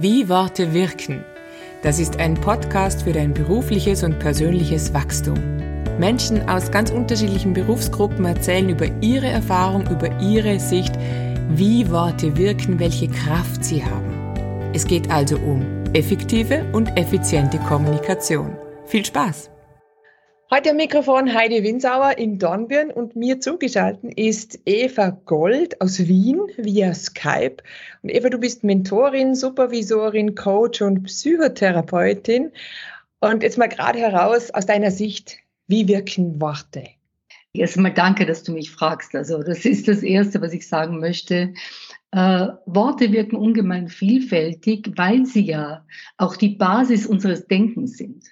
Wie 0.00 0.28
Worte 0.28 0.74
wirken. 0.74 1.24
Das 1.82 1.98
ist 1.98 2.20
ein 2.20 2.34
Podcast 2.34 3.02
für 3.02 3.12
dein 3.12 3.34
berufliches 3.34 4.04
und 4.04 4.20
persönliches 4.20 4.94
Wachstum. 4.94 5.34
Menschen 5.98 6.48
aus 6.48 6.70
ganz 6.70 6.92
unterschiedlichen 6.92 7.52
Berufsgruppen 7.52 8.24
erzählen 8.24 8.68
über 8.68 8.86
ihre 9.00 9.26
Erfahrung, 9.26 9.88
über 9.90 10.20
ihre 10.20 10.60
Sicht, 10.60 10.94
wie 11.48 11.90
Worte 11.90 12.36
wirken, 12.36 12.78
welche 12.78 13.08
Kraft 13.08 13.64
sie 13.64 13.84
haben. 13.84 14.70
Es 14.72 14.86
geht 14.86 15.10
also 15.10 15.36
um 15.36 15.66
effektive 15.94 16.64
und 16.72 16.96
effiziente 16.96 17.58
Kommunikation. 17.58 18.56
Viel 18.86 19.04
Spaß! 19.04 19.50
Heute 20.50 20.70
am 20.70 20.76
Mikrofon 20.76 21.34
Heidi 21.34 21.62
Winsauer 21.62 22.16
in 22.16 22.38
Dornbirn 22.38 22.90
und 22.90 23.14
mir 23.14 23.38
zugeschaltet 23.38 24.14
ist 24.18 24.58
Eva 24.64 25.10
Gold 25.10 25.78
aus 25.82 25.98
Wien 26.08 26.40
via 26.56 26.94
Skype. 26.94 27.56
Und 28.02 28.08
Eva, 28.08 28.30
du 28.30 28.38
bist 28.38 28.64
Mentorin, 28.64 29.34
Supervisorin, 29.34 30.34
Coach 30.34 30.80
und 30.80 31.02
Psychotherapeutin. 31.02 32.50
Und 33.20 33.42
jetzt 33.42 33.58
mal 33.58 33.68
gerade 33.68 33.98
heraus 33.98 34.50
aus 34.50 34.64
deiner 34.64 34.90
Sicht, 34.90 35.36
wie 35.66 35.86
wirken 35.86 36.40
Worte? 36.40 36.84
Erstmal 37.52 37.92
danke, 37.92 38.24
dass 38.24 38.42
du 38.42 38.52
mich 38.52 38.70
fragst. 38.70 39.14
Also 39.14 39.42
das 39.42 39.66
ist 39.66 39.86
das 39.86 40.02
Erste, 40.02 40.40
was 40.40 40.54
ich 40.54 40.66
sagen 40.66 40.98
möchte. 40.98 41.52
Äh, 42.10 42.46
Worte 42.64 43.12
wirken 43.12 43.36
ungemein 43.36 43.88
vielfältig, 43.88 44.92
weil 44.96 45.26
sie 45.26 45.44
ja 45.44 45.84
auch 46.16 46.36
die 46.36 46.56
Basis 46.56 47.04
unseres 47.04 47.46
Denkens 47.48 47.98
sind 47.98 48.24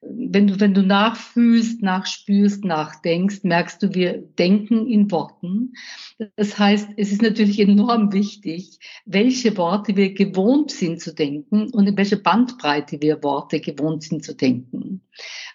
wenn 0.00 0.46
du, 0.46 0.60
wenn 0.60 0.74
du 0.74 0.82
nachfühlst, 0.82 1.82
nachspürst, 1.82 2.64
nachdenkst, 2.64 3.42
merkst 3.42 3.82
du, 3.82 3.94
wir 3.94 4.18
denken 4.18 4.86
in 4.86 5.10
Worten. 5.10 5.74
Das 6.36 6.58
heißt, 6.58 6.90
es 6.96 7.10
ist 7.10 7.22
natürlich 7.22 7.58
enorm 7.58 8.12
wichtig, 8.12 8.78
welche 9.06 9.56
Worte 9.56 9.96
wir 9.96 10.14
gewohnt 10.14 10.70
sind 10.70 11.00
zu 11.00 11.14
denken 11.14 11.70
und 11.70 11.86
in 11.86 11.96
welcher 11.96 12.16
Bandbreite 12.16 13.02
wir 13.02 13.22
Worte 13.22 13.60
gewohnt 13.60 14.04
sind 14.04 14.24
zu 14.24 14.36
denken. 14.36 15.02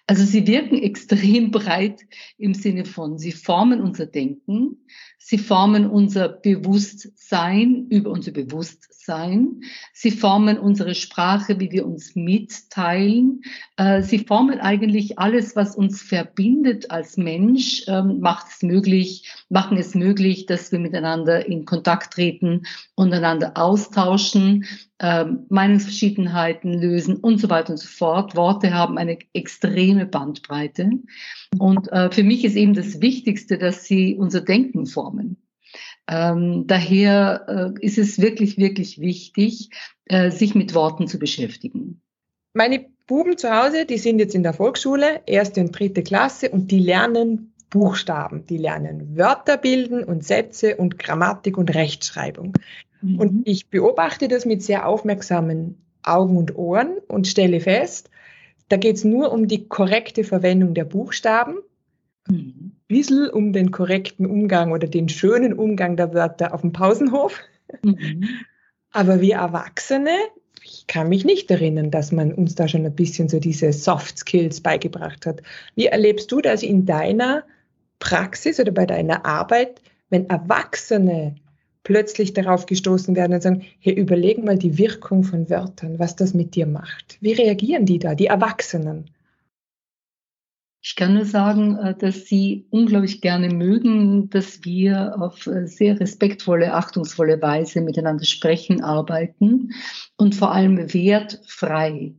Also 0.06 0.24
sie 0.24 0.46
wirken 0.46 0.76
extrem 0.76 1.50
breit 1.52 2.02
im 2.36 2.52
Sinne 2.52 2.84
von, 2.84 3.18
sie 3.18 3.32
formen 3.32 3.80
unser 3.80 4.06
Denken, 4.06 4.84
sie 5.26 5.38
formen 5.38 5.88
unser 5.88 6.28
Bewusstsein 6.28 7.86
über 7.88 8.10
unser 8.10 8.30
Bewusstsein, 8.30 9.62
sie 9.94 10.10
formen 10.10 10.58
unsere 10.58 10.94
Sprache, 10.94 11.58
wie 11.58 11.72
wir 11.72 11.86
uns 11.86 12.14
mitteilen, 12.14 13.40
äh, 13.78 14.02
sie 14.02 14.18
formen 14.18 14.60
eigentlich 14.60 15.18
alles, 15.18 15.56
was 15.56 15.76
uns 15.76 16.02
verbindet 16.02 16.90
als 16.90 17.16
Mensch, 17.16 17.84
ähm, 17.88 18.20
macht 18.20 18.48
es 18.50 18.62
möglich, 18.62 19.32
machen 19.48 19.78
es 19.78 19.94
möglich, 19.94 20.44
dass 20.44 20.72
wir 20.72 20.78
miteinander 20.78 21.46
in 21.46 21.64
Kontakt 21.64 22.12
treten, 22.12 22.66
untereinander 22.94 23.52
austauschen, 23.54 24.66
ähm, 25.00 25.46
Meinungsverschiedenheiten 25.48 26.72
lösen 26.72 27.16
und 27.16 27.38
so 27.38 27.50
weiter 27.50 27.70
und 27.70 27.78
so 27.78 27.88
fort. 27.88 28.36
Worte 28.36 28.72
haben 28.72 28.96
eine 28.96 29.18
extreme 29.32 30.06
Bandbreite. 30.06 30.90
Und 31.58 31.90
äh, 31.92 32.10
für 32.10 32.22
mich 32.22 32.44
ist 32.44 32.56
eben 32.56 32.74
das 32.74 33.00
Wichtigste, 33.00 33.58
dass 33.58 33.84
sie 33.84 34.14
unser 34.14 34.40
Denken 34.40 34.86
formen. 34.86 35.36
Ähm, 36.06 36.66
daher 36.66 37.74
äh, 37.78 37.84
ist 37.84 37.98
es 37.98 38.20
wirklich, 38.20 38.58
wirklich 38.58 39.00
wichtig, 39.00 39.70
äh, 40.06 40.30
sich 40.30 40.54
mit 40.54 40.74
Worten 40.74 41.08
zu 41.08 41.18
beschäftigen. 41.18 42.02
Meine 42.52 42.86
Buben 43.06 43.36
zu 43.36 43.50
Hause, 43.50 43.86
die 43.86 43.98
sind 43.98 44.18
jetzt 44.18 44.34
in 44.34 44.42
der 44.42 44.52
Volksschule, 44.52 45.22
erste 45.26 45.60
und 45.60 45.78
dritte 45.78 46.02
Klasse, 46.02 46.50
und 46.50 46.70
die 46.70 46.78
lernen 46.78 47.54
Buchstaben. 47.68 48.46
Die 48.46 48.58
lernen 48.58 49.16
Wörter 49.16 49.56
bilden 49.56 50.04
und 50.04 50.24
Sätze 50.24 50.76
und 50.76 50.98
Grammatik 50.98 51.58
und 51.58 51.74
Rechtschreibung. 51.74 52.52
Mhm. 53.04 53.18
Und 53.20 53.48
ich 53.48 53.68
beobachte 53.68 54.28
das 54.28 54.46
mit 54.46 54.62
sehr 54.62 54.88
aufmerksamen 54.88 55.76
Augen 56.02 56.36
und 56.36 56.56
Ohren 56.56 56.98
und 57.08 57.26
stelle 57.26 57.60
fest, 57.60 58.10
da 58.68 58.76
geht 58.76 58.96
es 58.96 59.04
nur 59.04 59.30
um 59.32 59.46
die 59.46 59.68
korrekte 59.68 60.24
Verwendung 60.24 60.74
der 60.74 60.84
Buchstaben, 60.84 61.56
mhm. 62.28 62.72
bisschen 62.88 63.28
um 63.28 63.52
den 63.52 63.70
korrekten 63.70 64.26
Umgang 64.26 64.72
oder 64.72 64.88
den 64.88 65.08
schönen 65.08 65.52
Umgang 65.52 65.96
der 65.96 66.14
Wörter 66.14 66.54
auf 66.54 66.62
dem 66.62 66.72
Pausenhof. 66.72 67.38
Mhm. 67.82 68.28
Aber 68.90 69.20
wir 69.20 69.36
Erwachsene, 69.36 70.16
ich 70.62 70.86
kann 70.86 71.08
mich 71.08 71.24
nicht 71.24 71.50
erinnern, 71.50 71.90
dass 71.90 72.10
man 72.10 72.32
uns 72.32 72.54
da 72.54 72.68
schon 72.68 72.86
ein 72.86 72.94
bisschen 72.94 73.28
so 73.28 73.38
diese 73.38 73.72
Soft 73.72 74.18
Skills 74.18 74.60
beigebracht 74.60 75.26
hat. 75.26 75.42
Wie 75.74 75.86
erlebst 75.86 76.32
du 76.32 76.40
das 76.40 76.62
in 76.62 76.86
deiner 76.86 77.44
Praxis 77.98 78.60
oder 78.60 78.72
bei 78.72 78.86
deiner 78.86 79.26
Arbeit, 79.26 79.82
wenn 80.08 80.30
Erwachsene 80.30 81.34
plötzlich 81.84 82.32
darauf 82.32 82.66
gestoßen 82.66 83.14
werden 83.14 83.34
und 83.34 83.42
sagen, 83.42 83.62
hey, 83.78 83.94
überleg 83.94 84.42
mal 84.42 84.58
die 84.58 84.76
Wirkung 84.78 85.22
von 85.22 85.48
Wörtern, 85.48 85.98
was 85.98 86.16
das 86.16 86.34
mit 86.34 86.56
dir 86.56 86.66
macht. 86.66 87.18
Wie 87.20 87.32
reagieren 87.32 87.86
die 87.86 87.98
da, 87.98 88.14
die 88.14 88.26
Erwachsenen? 88.26 89.10
Ich 90.86 90.96
kann 90.96 91.14
nur 91.14 91.24
sagen, 91.24 91.78
äh, 91.78 91.96
dass 91.96 92.26
sie 92.26 92.66
unglaublich 92.68 93.22
gerne 93.22 93.48
mögen, 93.48 94.28
dass 94.28 94.64
wir 94.64 95.18
auf 95.18 95.46
äh, 95.46 95.66
sehr 95.66 95.98
respektvolle, 95.98 96.74
achtungsvolle 96.74 97.40
Weise 97.40 97.80
miteinander 97.80 98.24
sprechen, 98.24 98.82
arbeiten 98.82 99.72
und 100.18 100.34
vor 100.34 100.52
allem 100.52 100.92
wertfrei. 100.92 102.12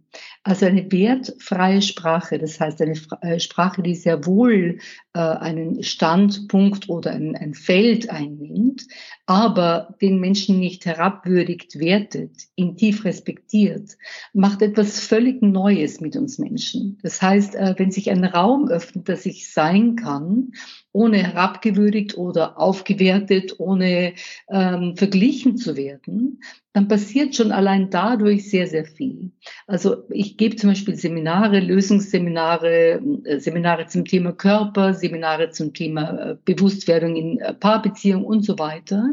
Also 0.48 0.68
eine 0.68 0.92
wertfreie 0.92 1.82
Sprache, 1.82 2.38
das 2.38 2.60
heißt 2.60 2.80
eine 2.80 2.94
äh, 3.22 3.40
Sprache, 3.40 3.82
die 3.82 3.96
sehr 3.96 4.28
wohl 4.28 4.78
äh, 5.16 5.20
einen 5.20 5.82
Standpunkt 5.82 6.88
oder 6.88 7.14
ein, 7.14 7.56
Feld 7.56 8.12
einnimmt, 8.12 8.86
aber 9.26 9.96
den 10.04 10.20
Menschen 10.20 10.60
nicht 10.60 10.86
herabwürdigt, 10.86 11.80
wertet, 11.80 12.30
ihn 12.56 12.78
tief 12.78 13.06
respektiert, 13.06 13.98
macht 14.34 14.62
etwas 14.62 15.00
völlig 15.00 15.42
Neues 15.42 16.00
mit 16.00 16.16
uns 16.16 16.38
Menschen. 16.38 17.00
Das 17.02 17.24
heißt, 17.24 17.56
äh, 17.56 17.74
wenn 17.78 17.90
sich 17.90 18.12
ein 18.12 18.24
Raum 18.24 18.68
öffnet, 18.68 19.10
dass 19.10 19.26
ich 19.26 19.52
sein 19.52 19.96
kann, 19.96 20.52
ohne 20.92 21.24
herabgewürdigt 21.24 22.20
oder 22.20 22.60
aufgewertet, 22.60 23.56
ohne 23.58 24.14
ähm, 24.48 24.96
verglichen 24.96 25.58
zu 25.58 25.76
werden, 25.76 26.40
dann 26.76 26.90
passiert 26.90 27.34
schon 27.34 27.54
allein 27.54 27.90
dadurch 27.90 28.50
sehr, 28.50 28.68
sehr 28.68 28.84
viel. 28.84 29.32
Also 29.66 30.04
ich 30.10 30.36
gebe 30.36 30.58
zum 30.58 30.72
Beispiel 30.72 30.96
Seminare, 30.96 31.62
Lösungsseminare, 31.62 33.02
äh, 33.24 33.40
Seminare 33.40 33.88
zum 33.88 34.04
Thema 34.04 34.34
Körper, 34.34 34.94
Seminare 34.94 35.52
zum 35.52 35.74
Thema 35.74 36.32
äh, 36.32 36.36
Bewusstwerdung 36.44 37.16
in 37.16 37.40
äh, 37.40 37.54
Paarbeziehung 37.54 38.26
und 38.26 38.44
so 38.44 38.60
weiter. 38.60 39.08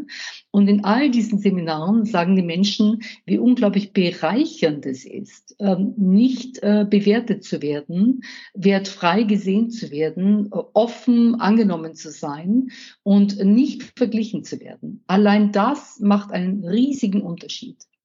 Und 0.51 0.67
in 0.67 0.85
all 0.85 1.09
diesen 1.13 1.39
Seminaren 1.39 2.05
sagen 2.05 2.35
die 2.35 2.43
Menschen, 2.43 3.05
wie 3.27 3.39
unglaublich 3.39 3.93
bereichernd 3.93 4.85
es 4.85 5.05
ist, 5.05 5.55
ähm, 5.61 5.95
nicht 5.97 6.61
bewertet 6.61 7.45
zu 7.45 7.63
werden, 7.63 8.23
wertfrei 8.55 9.23
gesehen 9.23 9.71
zu 9.71 9.91
werden, 9.91 10.49
offen 10.51 11.41
angenommen 11.41 11.95
zu 11.95 12.11
sein 12.11 12.69
und 13.03 13.43
nicht 13.45 13.93
verglichen 13.97 14.45
zu 14.45 14.61
werden. 14.61 15.03
Allein 15.07 15.53
das 15.53 16.01
macht 16.01 16.33
einen 16.33 16.65
riesigen 16.65 17.23
Unterschied. 17.23 17.52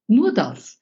Nur 0.07 0.33
das. 0.33 0.79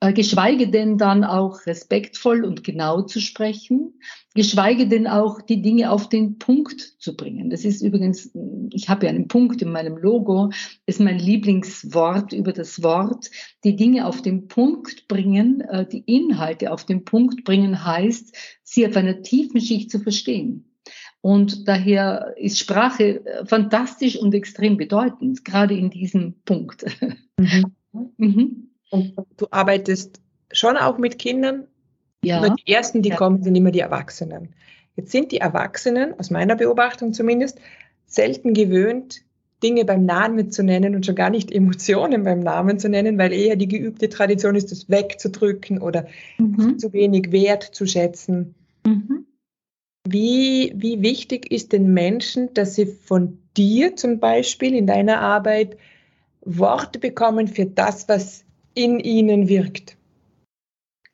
Äh, 0.00 0.12
geschweige 0.12 0.68
denn 0.68 0.98
dann 0.98 1.24
auch 1.24 1.64
respektvoll 1.64 2.44
und 2.44 2.62
genau 2.62 3.00
zu 3.00 3.18
sprechen, 3.18 3.94
geschweige 4.34 4.88
denn 4.88 5.06
auch 5.06 5.40
die 5.40 5.62
Dinge 5.62 5.90
auf 5.90 6.10
den 6.10 6.38
Punkt 6.38 6.80
zu 6.98 7.16
bringen. 7.16 7.48
Das 7.48 7.64
ist 7.64 7.80
übrigens, 7.80 8.30
ich 8.72 8.90
habe 8.90 9.06
ja 9.06 9.10
einen 9.10 9.26
Punkt 9.26 9.62
in 9.62 9.72
meinem 9.72 9.96
Logo, 9.96 10.50
ist 10.84 11.00
mein 11.00 11.18
Lieblingswort 11.18 12.34
über 12.34 12.52
das 12.52 12.82
Wort. 12.82 13.30
Die 13.64 13.74
Dinge 13.74 14.06
auf 14.06 14.20
den 14.20 14.48
Punkt 14.48 15.08
bringen, 15.08 15.62
äh, 15.62 15.88
die 15.88 16.00
Inhalte 16.00 16.72
auf 16.72 16.84
den 16.84 17.06
Punkt 17.06 17.44
bringen, 17.44 17.82
heißt, 17.86 18.36
sie 18.62 18.86
auf 18.86 18.96
einer 18.96 19.22
tiefen 19.22 19.62
Schicht 19.62 19.90
zu 19.90 19.98
verstehen. 20.00 20.74
Und 21.22 21.66
daher 21.66 22.34
ist 22.36 22.58
Sprache 22.58 23.24
äh, 23.24 23.46
fantastisch 23.46 24.16
und 24.16 24.34
extrem 24.34 24.76
bedeutend, 24.76 25.42
gerade 25.42 25.74
in 25.74 25.88
diesem 25.88 26.34
Punkt. 26.44 26.84
Mhm. 27.38 27.75
Mhm. 28.16 28.70
Du 29.36 29.46
arbeitest 29.50 30.20
schon 30.52 30.76
auch 30.76 30.98
mit 30.98 31.18
Kindern. 31.18 31.66
Ja. 32.22 32.40
Nur 32.40 32.56
die 32.56 32.72
ersten, 32.72 33.02
die 33.02 33.10
ja. 33.10 33.16
kommen, 33.16 33.42
sind 33.42 33.54
immer 33.54 33.70
die 33.70 33.80
Erwachsenen. 33.80 34.54
Jetzt 34.96 35.12
sind 35.12 35.32
die 35.32 35.38
Erwachsenen, 35.38 36.18
aus 36.18 36.30
meiner 36.30 36.56
Beobachtung 36.56 37.12
zumindest, 37.12 37.60
selten 38.06 38.54
gewöhnt, 38.54 39.22
Dinge 39.62 39.84
beim 39.84 40.04
Namen 40.04 40.50
zu 40.50 40.62
nennen 40.62 40.94
und 40.94 41.06
schon 41.06 41.14
gar 41.14 41.30
nicht 41.30 41.50
Emotionen 41.50 42.24
beim 42.24 42.40
Namen 42.40 42.78
zu 42.78 42.88
nennen, 42.88 43.18
weil 43.18 43.32
eher 43.32 43.56
die 43.56 43.68
geübte 43.68 44.08
Tradition 44.08 44.54
ist, 44.54 44.70
das 44.70 44.88
wegzudrücken 44.90 45.80
oder 45.80 46.06
mhm. 46.38 46.78
zu 46.78 46.92
wenig 46.92 47.32
Wert 47.32 47.62
zu 47.62 47.86
schätzen. 47.86 48.54
Mhm. 48.86 49.26
Wie, 50.08 50.72
wie 50.76 51.02
wichtig 51.02 51.50
ist 51.50 51.72
den 51.72 51.92
Menschen, 51.92 52.54
dass 52.54 52.74
sie 52.74 52.86
von 52.86 53.38
dir 53.56 53.96
zum 53.96 54.20
Beispiel 54.20 54.74
in 54.74 54.86
deiner 54.86 55.20
Arbeit 55.20 55.76
Worte 56.46 56.98
bekommen 56.98 57.48
für 57.48 57.66
das, 57.66 58.08
was 58.08 58.44
in 58.74 59.00
ihnen 59.00 59.48
wirkt? 59.48 59.96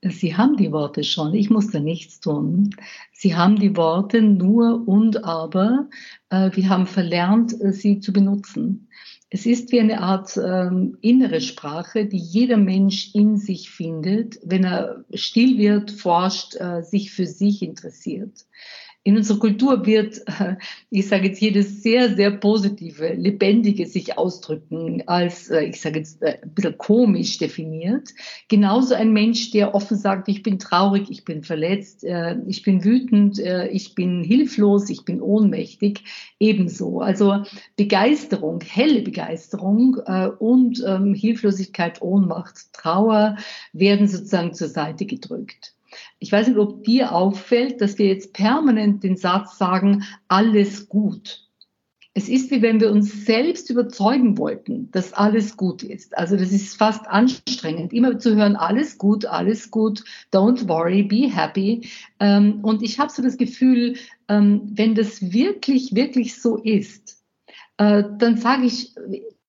Sie 0.04 0.36
haben 0.36 0.56
die 0.56 0.72
Worte 0.72 1.04
schon, 1.04 1.32
ich 1.32 1.48
muss 1.48 1.70
da 1.70 1.78
nichts 1.78 2.20
tun. 2.20 2.74
Sie 3.12 3.36
haben 3.36 3.56
die 3.56 3.76
Worte 3.76 4.20
nur 4.20 4.86
und 4.86 5.24
aber, 5.24 5.88
äh, 6.30 6.50
wir 6.54 6.68
haben 6.68 6.86
verlernt, 6.86 7.58
äh, 7.60 7.72
sie 7.72 8.00
zu 8.00 8.12
benutzen. 8.12 8.88
Es 9.30 9.46
ist 9.46 9.70
wie 9.70 9.80
eine 9.80 10.00
Art 10.00 10.36
ähm, 10.36 10.98
innere 11.00 11.40
Sprache, 11.40 12.04
die 12.04 12.18
jeder 12.18 12.56
Mensch 12.56 13.14
in 13.14 13.38
sich 13.38 13.70
findet, 13.70 14.40
wenn 14.44 14.64
er 14.64 15.04
still 15.14 15.56
wird, 15.56 15.92
forscht, 15.92 16.56
äh, 16.56 16.82
sich 16.82 17.12
für 17.12 17.26
sich 17.26 17.62
interessiert 17.62 18.44
in 19.04 19.16
unserer 19.16 19.38
Kultur 19.40 19.84
wird, 19.84 20.22
äh, 20.26 20.56
ich 20.90 21.08
sage 21.08 21.28
jetzt 21.28 21.40
jedes 21.40 21.82
sehr, 21.82 22.14
sehr 22.14 22.30
positive, 22.30 23.14
lebendige 23.14 23.86
sich 23.86 24.16
ausdrücken 24.16 25.02
als, 25.06 25.50
äh, 25.50 25.64
ich 25.64 25.80
sage 25.80 25.98
jetzt 25.98 26.22
äh, 26.22 26.38
ein 26.42 26.54
bisschen 26.54 26.78
komisch 26.78 27.38
definiert. 27.38 28.10
Genauso 28.48 28.94
ein 28.94 29.12
Mensch, 29.12 29.50
der 29.50 29.74
offen 29.74 29.96
sagt, 29.96 30.28
ich 30.28 30.42
bin 30.44 30.58
traurig, 30.58 31.10
ich 31.10 31.24
bin 31.24 31.42
verletzt, 31.42 32.04
ich 32.46 32.62
bin 32.62 32.84
wütend, 32.84 33.38
ich 33.38 33.94
bin 33.94 34.22
hilflos, 34.22 34.90
ich 34.90 35.04
bin 35.04 35.20
ohnmächtig, 35.20 36.04
ebenso. 36.38 37.00
Also 37.00 37.42
Begeisterung, 37.76 38.60
helle 38.60 39.02
Begeisterung 39.02 39.94
und 40.38 40.82
ähm, 40.86 41.14
Hilflosigkeit, 41.14 42.02
Ohnmacht, 42.02 42.72
Trauer 42.72 43.36
werden 43.72 44.08
sozusagen 44.08 44.54
zur 44.54 44.68
Seite 44.68 45.06
gedrückt. 45.06 45.74
Ich 46.18 46.32
weiß 46.32 46.48
nicht, 46.48 46.58
ob 46.58 46.84
dir 46.84 47.12
auffällt, 47.12 47.80
dass 47.80 47.98
wir 47.98 48.06
jetzt 48.06 48.32
permanent 48.32 49.02
den 49.02 49.16
Satz 49.16 49.58
sagen, 49.58 50.04
alles 50.28 50.88
gut. 50.88 51.48
Es 52.14 52.28
ist 52.28 52.50
wie 52.50 52.60
wenn 52.60 52.80
wir 52.80 52.90
uns 52.92 53.24
selbst 53.24 53.70
überzeugen 53.70 54.36
wollten, 54.36 54.90
dass 54.90 55.14
alles 55.14 55.56
gut 55.56 55.82
ist. 55.82 56.16
Also 56.16 56.36
das 56.36 56.52
ist 56.52 56.76
fast 56.76 57.06
anstrengend, 57.06 57.94
immer 57.94 58.18
zu 58.18 58.36
hören, 58.36 58.54
alles 58.54 58.98
gut, 58.98 59.24
alles 59.24 59.70
gut, 59.70 60.04
don't 60.30 60.68
worry, 60.68 61.02
be 61.02 61.30
happy. 61.34 61.88
Ähm, 62.20 62.60
und 62.62 62.82
ich 62.82 62.98
habe 62.98 63.10
so 63.10 63.22
das 63.22 63.38
Gefühl, 63.38 63.96
ähm, 64.28 64.60
wenn 64.74 64.94
das 64.94 65.32
wirklich, 65.32 65.94
wirklich 65.94 66.40
so 66.40 66.58
ist, 66.58 67.22
äh, 67.78 68.04
dann 68.18 68.36
sage 68.36 68.66
ich 68.66 68.94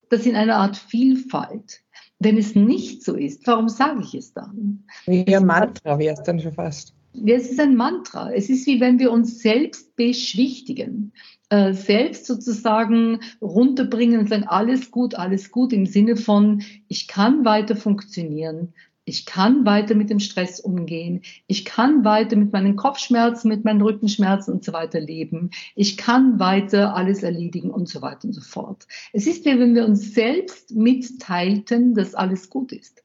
das 0.09 0.25
in 0.25 0.37
einer 0.37 0.55
Art 0.55 0.77
Vielfalt. 0.77 1.82
Wenn 2.23 2.37
es 2.37 2.55
nicht 2.55 3.03
so 3.03 3.15
ist, 3.15 3.45
warum 3.47 3.69
sage 3.69 4.01
ich 4.01 4.13
es 4.15 4.33
dann? 4.33 4.83
Wie 5.05 5.35
ein 5.35 5.45
Mantra 5.45 5.97
wäre 5.99 6.13
es 6.13 6.23
dann 6.23 6.39
schon 6.39 6.53
fast. 6.53 6.93
Es 7.25 7.51
ist 7.51 7.59
ein 7.59 7.75
Mantra. 7.75 8.31
Es 8.31 8.49
ist 8.49 8.65
wie 8.65 8.79
wenn 8.79 8.97
wir 8.99 9.11
uns 9.11 9.39
selbst 9.39 9.95
beschwichtigen, 9.95 11.11
äh, 11.49 11.73
selbst 11.73 12.25
sozusagen 12.25 13.19
runterbringen 13.41 14.21
und 14.21 14.29
sagen, 14.29 14.45
alles 14.45 14.89
gut, 14.89 15.15
alles 15.15 15.51
gut 15.51 15.73
im 15.73 15.85
Sinne 15.85 16.15
von, 16.15 16.63
ich 16.87 17.07
kann 17.07 17.45
weiter 17.45 17.75
funktionieren, 17.75 18.73
ich 19.05 19.25
kann 19.25 19.65
weiter 19.65 19.95
mit 19.95 20.09
dem 20.09 20.19
Stress 20.19 20.59
umgehen. 20.59 21.21
Ich 21.47 21.65
kann 21.65 22.05
weiter 22.05 22.35
mit 22.35 22.53
meinen 22.53 22.75
Kopfschmerzen, 22.75 23.49
mit 23.49 23.65
meinen 23.65 23.81
Rückenschmerzen 23.81 24.53
und 24.53 24.63
so 24.63 24.71
weiter 24.71 24.99
leben. 24.99 25.51
Ich 25.75 25.97
kann 25.97 26.39
weiter 26.39 26.95
alles 26.95 27.21
erledigen 27.21 27.69
und 27.69 27.89
so 27.89 28.01
weiter 28.01 28.25
und 28.25 28.33
so 28.33 28.41
fort. 28.41 28.87
Es 29.11 29.27
ist 29.27 29.45
wie 29.45 29.59
wenn 29.59 29.75
wir 29.75 29.85
uns 29.85 30.13
selbst 30.13 30.71
mitteilten, 30.71 31.95
dass 31.95 32.15
alles 32.15 32.49
gut 32.49 32.71
ist. 32.71 33.03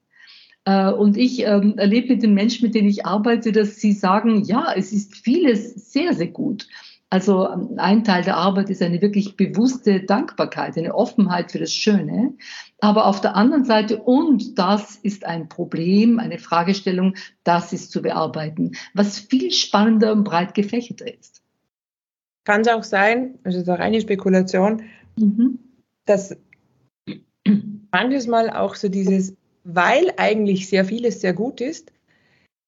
Äh, 0.64 0.92
und 0.92 1.16
ich 1.16 1.44
ähm, 1.44 1.78
erlebe 1.78 2.14
mit 2.14 2.22
den 2.22 2.34
Menschen, 2.34 2.66
mit 2.66 2.74
denen 2.74 2.88
ich 2.88 3.04
arbeite, 3.06 3.52
dass 3.52 3.80
sie 3.80 3.92
sagen, 3.92 4.44
ja, 4.44 4.72
es 4.76 4.92
ist 4.92 5.16
vieles 5.16 5.92
sehr, 5.92 6.14
sehr 6.14 6.28
gut. 6.28 6.68
Also 7.10 7.48
ähm, 7.48 7.74
ein 7.78 8.04
Teil 8.04 8.22
der 8.22 8.36
Arbeit 8.36 8.68
ist 8.68 8.82
eine 8.82 9.00
wirklich 9.00 9.36
bewusste 9.36 10.00
Dankbarkeit, 10.00 10.76
eine 10.76 10.94
Offenheit 10.94 11.52
für 11.52 11.58
das 11.58 11.72
Schöne. 11.72 12.34
Aber 12.80 13.06
auf 13.06 13.20
der 13.20 13.34
anderen 13.34 13.64
Seite, 13.64 13.98
und 14.02 14.58
das 14.58 14.96
ist 14.96 15.24
ein 15.24 15.48
Problem, 15.48 16.18
eine 16.18 16.38
Fragestellung, 16.38 17.14
das 17.44 17.72
ist 17.72 17.90
zu 17.90 18.02
bearbeiten, 18.02 18.72
was 18.94 19.18
viel 19.18 19.50
spannender 19.52 20.12
und 20.12 20.24
breit 20.24 20.54
gefächerter 20.54 21.12
ist. 21.12 21.42
Kann 22.44 22.60
es 22.60 22.68
auch 22.68 22.84
sein, 22.84 23.38
das 23.42 23.54
ist 23.54 23.68
eine 23.68 23.78
reine 23.78 24.00
Spekulation, 24.00 24.82
mhm. 25.18 25.58
dass 26.04 26.36
manches 27.90 28.26
Mal 28.26 28.50
auch 28.50 28.74
so 28.74 28.88
dieses, 28.88 29.34
weil 29.64 30.12
eigentlich 30.18 30.68
sehr 30.68 30.84
vieles 30.84 31.20
sehr 31.20 31.32
gut 31.32 31.60
ist, 31.60 31.90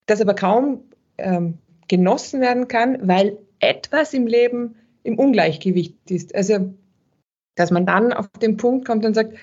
das 0.06 0.20
aber 0.20 0.34
kaum 0.34 0.84
ähm, 1.18 1.58
genossen 1.88 2.40
werden 2.40 2.68
kann, 2.68 3.06
weil 3.06 3.38
etwas 3.60 4.12
im 4.14 4.26
Leben 4.26 4.74
im 5.02 5.18
Ungleichgewicht 5.18 5.96
ist. 6.10 6.34
Also, 6.34 6.74
dass 7.54 7.70
man 7.70 7.86
dann 7.86 8.12
auf 8.12 8.28
den 8.40 8.56
Punkt 8.56 8.86
kommt 8.86 9.04
und 9.04 9.14
sagt, 9.14 9.34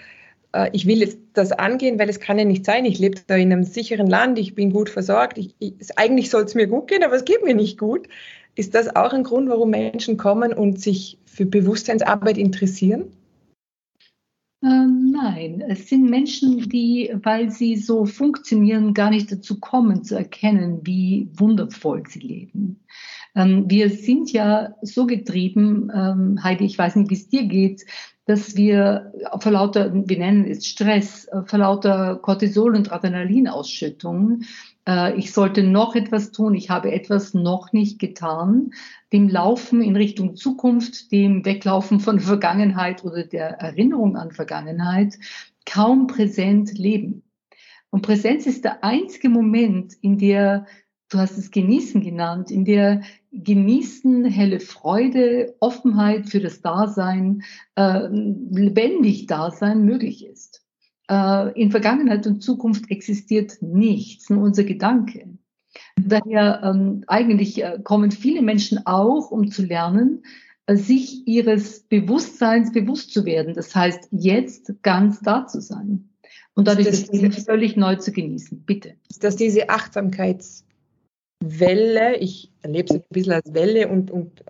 äh, 0.53 0.69
ich 0.73 0.85
will 0.85 0.99
jetzt 0.99 1.17
das 1.33 1.51
angehen, 1.51 1.99
weil 1.99 2.09
es 2.09 2.19
kann 2.19 2.39
ja 2.39 2.45
nicht 2.45 2.65
sein. 2.65 2.85
Ich 2.85 2.99
lebe 2.99 3.19
da 3.27 3.35
in 3.35 3.51
einem 3.51 3.63
sicheren 3.63 4.07
Land, 4.07 4.39
ich 4.39 4.55
bin 4.55 4.71
gut 4.71 4.89
versorgt. 4.89 5.37
Ich, 5.37 5.55
ich, 5.59 5.73
eigentlich 5.97 6.29
soll 6.29 6.43
es 6.43 6.55
mir 6.55 6.67
gut 6.67 6.87
gehen, 6.87 7.03
aber 7.03 7.15
es 7.15 7.25
geht 7.25 7.43
mir 7.43 7.55
nicht 7.55 7.77
gut. 7.77 8.07
Ist 8.55 8.73
das 8.73 8.95
auch 8.95 9.13
ein 9.13 9.23
Grund, 9.23 9.49
warum 9.49 9.69
Menschen 9.69 10.17
kommen 10.17 10.51
und 10.51 10.81
sich 10.81 11.19
für 11.25 11.45
Bewusstseinsarbeit 11.45 12.37
interessieren? 12.37 13.11
Äh, 14.63 14.87
nein, 14.87 15.61
es 15.67 15.87
sind 15.87 16.09
Menschen, 16.09 16.67
die, 16.67 17.13
weil 17.23 17.51
sie 17.51 17.75
so 17.75 18.05
funktionieren, 18.05 18.93
gar 18.95 19.11
nicht 19.11 19.31
dazu 19.31 19.59
kommen 19.59 20.03
zu 20.03 20.15
erkennen, 20.15 20.79
wie 20.83 21.29
wundervoll 21.33 22.03
sie 22.07 22.19
leben. 22.19 22.83
Ähm, 23.35 23.65
wir 23.69 23.91
sind 23.91 24.31
ja 24.31 24.75
so 24.81 25.05
getrieben, 25.05 25.91
ähm, 25.93 26.43
Heidi, 26.43 26.65
ich 26.65 26.77
weiß 26.77 26.95
nicht, 26.95 27.11
wie 27.11 27.15
es 27.15 27.29
dir 27.29 27.45
geht, 27.45 27.85
dass 28.25 28.55
wir 28.57 29.13
vor 29.39 29.51
lauter, 29.51 29.93
wir 29.93 30.17
nennen 30.17 30.45
es 30.45 30.65
Stress, 30.65 31.25
äh, 31.25 31.43
vor 31.45 31.59
lauter 31.59 32.15
Cortisol- 32.15 32.75
und 32.75 32.91
Adrenalinausschüttung, 32.91 34.41
äh, 34.41 34.45
ich 35.17 35.33
sollte 35.33 35.63
noch 35.63 35.95
etwas 35.95 36.31
tun, 36.31 36.53
ich 36.53 36.69
habe 36.69 36.91
etwas 36.91 37.33
noch 37.33 37.73
nicht 37.73 37.99
getan, 37.99 38.71
dem 39.11 39.27
Laufen 39.27 39.81
in 39.81 39.95
Richtung 39.95 40.35
Zukunft, 40.35 41.11
dem 41.11 41.43
Weglaufen 41.43 41.99
von 41.99 42.19
Vergangenheit 42.21 43.03
oder 43.03 43.23
der 43.23 43.59
Erinnerung 43.59 44.15
an 44.15 44.31
Vergangenheit 44.31 45.15
kaum 45.65 46.07
präsent 46.07 46.77
leben. 46.77 47.23
Und 47.89 48.01
Präsenz 48.01 48.45
ist 48.45 48.63
der 48.63 48.83
einzige 48.83 49.29
Moment, 49.29 49.93
in 50.01 50.17
der 50.17 50.65
du 51.09 51.17
hast 51.17 51.37
es 51.37 51.51
Genießen 51.51 52.01
genannt, 52.01 52.51
in 52.51 52.65
der 52.65 53.01
Genießen, 53.31 54.25
helle 54.25 54.59
Freude, 54.59 55.55
Offenheit 55.59 56.29
für 56.29 56.39
das 56.39 56.61
Dasein, 56.61 57.43
äh, 57.75 58.07
lebendig 58.07 59.27
Dasein 59.27 59.85
möglich 59.85 60.25
ist. 60.25 60.66
Äh, 61.09 61.61
in 61.61 61.71
Vergangenheit 61.71 62.27
und 62.27 62.41
Zukunft 62.41 62.89
existiert 62.91 63.61
nichts, 63.61 64.29
nur 64.29 64.43
unser 64.43 64.63
Gedanke. 64.63 65.27
Daher 65.95 66.61
ähm, 66.63 67.03
eigentlich 67.07 67.63
äh, 67.63 67.79
kommen 67.83 68.11
viele 68.11 68.41
Menschen 68.41 68.85
auch, 68.85 69.31
um 69.31 69.51
zu 69.51 69.63
lernen, 69.63 70.23
äh, 70.65 70.75
sich 70.75 71.27
ihres 71.27 71.81
Bewusstseins 71.81 72.71
bewusst 72.71 73.13
zu 73.13 73.25
werden. 73.25 73.53
Das 73.53 73.75
heißt, 73.75 74.09
jetzt 74.11 74.73
ganz 74.83 75.19
da 75.21 75.47
zu 75.47 75.61
sein. 75.61 76.09
Und 76.55 76.67
dadurch 76.67 76.87
ist 76.87 77.13
das 77.13 77.43
völlig 77.43 77.77
neu 77.77 77.95
zu 77.95 78.11
genießen. 78.11 78.63
Bitte. 78.65 78.95
Ist 79.09 79.23
das 79.23 79.35
diese 79.35 79.69
Achtsamkeits- 79.69 80.63
Welle, 81.39 82.17
ich 82.17 82.51
erlebe 82.61 82.89
es 82.89 82.95
ein 82.95 83.03
bisschen 83.09 83.33
als 83.33 83.53
Welle 83.53 83.87
und, 83.87 84.11
und 84.11 84.43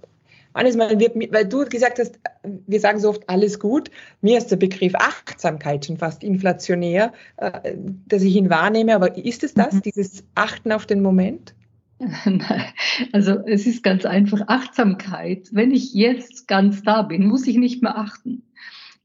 wird, 0.99 1.15
weil 1.33 1.47
du 1.47 1.65
gesagt 1.65 1.99
hast, 1.99 2.19
wir 2.43 2.79
sagen 2.79 2.99
so 2.99 3.09
oft 3.09 3.29
alles 3.29 3.59
gut, 3.59 3.91
mir 4.21 4.37
ist 4.37 4.47
der 4.47 4.57
Begriff 4.57 4.95
Achtsamkeit 4.95 5.85
schon 5.85 5.97
fast 5.97 6.23
inflationär, 6.23 7.13
äh, 7.37 7.75
dass 8.07 8.23
ich 8.23 8.35
ihn 8.35 8.49
wahrnehme, 8.49 8.95
aber 8.95 9.17
ist 9.17 9.43
es 9.43 9.53
das, 9.53 9.73
mhm. 9.73 9.81
dieses 9.83 10.23
Achten 10.35 10.71
auf 10.71 10.85
den 10.85 11.01
Moment? 11.01 11.53
Also 13.11 13.39
es 13.45 13.65
ist 13.65 13.83
ganz 13.83 14.05
einfach 14.05 14.41
Achtsamkeit. 14.47 15.49
Wenn 15.51 15.71
ich 15.71 15.93
jetzt 15.93 16.47
ganz 16.47 16.83
da 16.83 17.01
bin, 17.01 17.27
muss 17.27 17.47
ich 17.47 17.57
nicht 17.57 17.81
mehr 17.81 17.97
achten. 17.97 18.43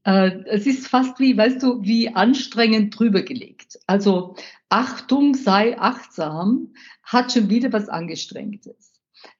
Äh, 0.03 0.43
es 0.45 0.65
ist 0.65 0.87
fast 0.87 1.19
wie, 1.19 1.37
weißt 1.37 1.61
du, 1.63 1.81
wie 1.83 2.09
anstrengend 2.09 2.97
drüber 2.97 3.21
gelegt. 3.21 3.79
Also 3.87 4.35
Achtung, 4.69 5.33
sei 5.33 5.77
achtsam, 5.79 6.73
hat 7.03 7.31
schon 7.31 7.49
wieder 7.49 7.71
was 7.71 7.89
Angestrengtes. 7.89 8.92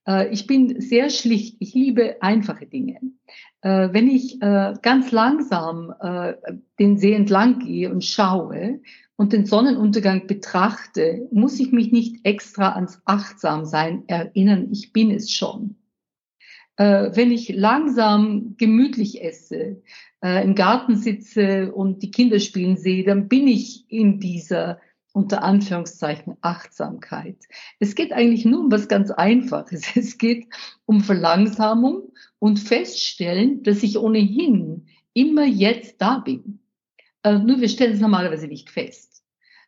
Äh, 0.08 0.30
ich 0.34 0.48
bin 0.48 0.82
sehr 0.82 1.10
schlicht, 1.10 1.58
ich 1.60 1.74
liebe 1.74 2.22
einfache 2.22 2.66
Dinge. 2.66 3.00
Äh, 3.62 3.90
wenn 3.92 4.10
ich 4.10 4.42
äh, 4.42 4.74
ganz 4.82 5.12
langsam 5.12 5.94
den 6.80 6.98
See 6.98 7.13
entlang 7.13 7.60
gehe 7.60 7.92
und 7.92 8.04
schaue 8.04 8.82
und 9.16 9.34
den 9.34 9.46
Sonnenuntergang 9.46 10.28
betrachte, 10.28 11.28
muss 11.32 11.60
ich 11.60 11.72
mich 11.72 11.92
nicht 11.92 12.25
extra 12.25 12.74
ans 12.74 13.02
Achtsamsein 13.06 14.04
erinnern, 14.08 14.70
ich 14.72 14.92
bin 14.92 15.12
es 15.12 15.32
schon. 15.32 15.75
Wenn 16.75 17.32
ich 17.32 17.50
langsam 17.50 18.56
gemütlich 18.58 19.24
esse, 19.24 19.84
im 20.22 20.56
Garten 20.56 20.96
sitze 20.96 21.72
und 21.72 22.02
die 22.02 22.10
Kinder 22.10 22.40
spielen 22.40 22.78
sehe, 22.78 23.04
dann 23.04 23.28
bin 23.28 23.48
ich 23.48 23.86
in 23.90 24.20
dieser 24.20 24.80
unter 25.13 25.43
Anführungszeichen 25.43 26.36
Achtsamkeit. 26.41 27.38
Es 27.79 27.96
geht 27.96 28.12
eigentlich 28.12 28.46
nur 28.46 28.62
um 28.62 28.72
was 28.72 28.88
ganz 28.88 29.12
Einfaches. 29.12 29.84
Es 29.96 30.17
geht 30.17 30.48
um 30.86 31.01
Verlangsamung 31.01 32.12
und 32.39 32.60
feststellen, 32.60 33.63
dass 33.63 33.84
ich 33.84 33.98
ohnehin 33.98 34.88
immer 35.13 35.46
jetzt 35.46 36.01
da 36.01 36.17
bin. 36.17 36.60
Äh, 37.22 37.38
nur 37.39 37.62
wir 37.62 37.70
stellen 37.70 37.93
es 37.93 38.01
normalerweise 38.01 38.48
nicht 38.48 38.72
fest, 38.72 39.24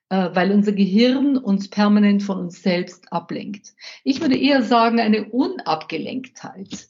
äh, 0.10 0.30
weil 0.34 0.52
unser 0.52 0.74
Gehirn 0.74 1.38
uns 1.38 1.70
permanent 1.70 2.24
von 2.24 2.40
uns 2.40 2.62
selbst 2.62 3.14
ablenkt. 3.14 3.76
Ich 4.04 4.22
würde 4.22 4.38
eher 4.38 4.64
sagen, 4.64 5.00
eine 5.00 5.26
Unabgelenktheit. 5.26 6.90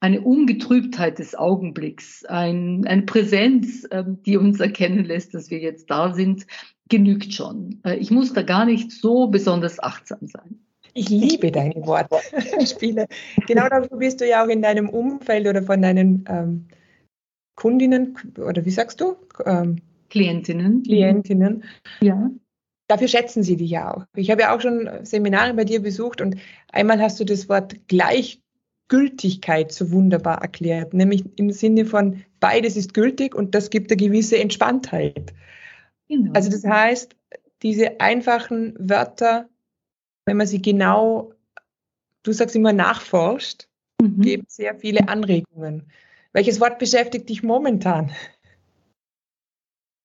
eine 0.00 0.20
Ungetrübtheit 0.20 1.18
des 1.18 1.34
Augenblicks, 1.34 2.24
ein, 2.24 2.86
eine 2.86 3.02
Präsenz, 3.02 3.84
äh, 3.90 4.04
die 4.06 4.36
uns 4.36 4.60
erkennen 4.60 5.04
lässt, 5.04 5.34
dass 5.34 5.50
wir 5.50 5.58
jetzt 5.58 5.90
da 5.90 6.14
sind, 6.14 6.46
genügt 6.88 7.32
schon. 7.32 7.80
Äh, 7.84 7.96
ich 7.96 8.10
muss 8.10 8.32
da 8.32 8.42
gar 8.42 8.64
nicht 8.64 8.92
so 8.92 9.28
besonders 9.28 9.78
achtsam 9.80 10.20
sein. 10.22 10.60
Ich 10.94 11.08
liebe 11.08 11.52
deine 11.52 11.74
Wortspiele. 11.86 13.06
genau 13.46 13.68
dafür 13.68 13.98
bist 13.98 14.20
du 14.20 14.26
ja 14.26 14.44
auch 14.44 14.48
in 14.48 14.62
deinem 14.62 14.88
Umfeld 14.88 15.46
oder 15.46 15.62
von 15.62 15.80
deinen 15.80 16.24
ähm, 16.28 16.66
Kundinnen 17.54 18.16
oder 18.38 18.64
wie 18.64 18.70
sagst 18.70 19.00
du? 19.00 19.16
Ähm, 19.44 19.76
Klientinnen. 20.10 20.82
Klientinnen. 20.82 21.64
Ja. 22.00 22.30
Dafür 22.88 23.08
schätzen 23.08 23.42
sie 23.42 23.56
dich 23.56 23.70
ja 23.70 23.94
auch. 23.94 24.06
Ich 24.16 24.30
habe 24.30 24.42
ja 24.42 24.56
auch 24.56 24.60
schon 24.60 24.88
Seminare 25.02 25.54
bei 25.54 25.64
dir 25.64 25.82
besucht 25.82 26.20
und 26.20 26.36
einmal 26.72 27.00
hast 27.00 27.20
du 27.20 27.24
das 27.24 27.48
Wort 27.48 27.76
Gleichgültigkeit 27.88 29.72
so 29.72 29.90
wunderbar 29.92 30.40
erklärt, 30.40 30.94
nämlich 30.94 31.24
im 31.36 31.50
Sinne 31.50 31.84
von 31.84 32.22
beides 32.40 32.76
ist 32.76 32.94
gültig 32.94 33.34
und 33.34 33.54
das 33.54 33.70
gibt 33.70 33.90
eine 33.90 33.98
gewisse 33.98 34.38
Entspanntheit. 34.38 35.34
Genau. 36.08 36.32
Also 36.32 36.50
das 36.50 36.64
heißt, 36.64 37.14
diese 37.62 38.00
einfachen 38.00 38.74
Wörter, 38.78 39.48
wenn 40.26 40.36
man 40.36 40.46
sie 40.46 40.62
genau, 40.62 41.32
du 42.22 42.32
sagst 42.32 42.56
immer 42.56 42.72
nachforscht, 42.72 43.68
mhm. 44.00 44.20
geben 44.20 44.44
sehr 44.48 44.74
viele 44.76 45.08
Anregungen. 45.08 45.90
Welches 46.32 46.60
Wort 46.60 46.78
beschäftigt 46.78 47.28
dich 47.28 47.42
momentan? 47.42 48.12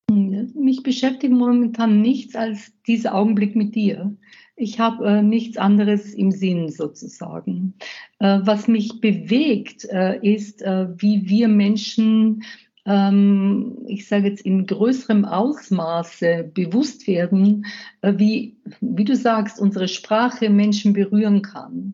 Mich 0.09 0.83
beschäftigt 0.83 1.33
momentan 1.33 2.01
nichts 2.01 2.35
als 2.35 2.73
dieser 2.87 3.15
Augenblick 3.15 3.55
mit 3.55 3.75
dir. 3.75 4.15
Ich 4.55 4.79
habe 4.79 5.07
äh, 5.07 5.21
nichts 5.23 5.57
anderes 5.57 6.13
im 6.13 6.31
Sinn 6.31 6.69
sozusagen. 6.69 7.73
Äh, 8.19 8.39
was 8.43 8.67
mich 8.67 9.01
bewegt, 9.01 9.85
äh, 9.85 10.19
ist, 10.21 10.61
äh, 10.61 10.87
wie 10.97 11.27
wir 11.27 11.47
Menschen, 11.47 12.43
ich 12.85 14.07
sage 14.07 14.27
jetzt 14.27 14.45
in 14.45 14.65
größerem 14.65 15.23
Ausmaße 15.23 16.51
bewusst 16.53 17.07
werden, 17.07 17.65
äh, 18.01 18.13
wie, 18.17 18.57
wie 18.81 19.05
du 19.05 19.15
sagst, 19.15 19.59
unsere 19.59 19.87
Sprache 19.87 20.49
Menschen 20.49 20.91
berühren 20.91 21.41
kann 21.41 21.93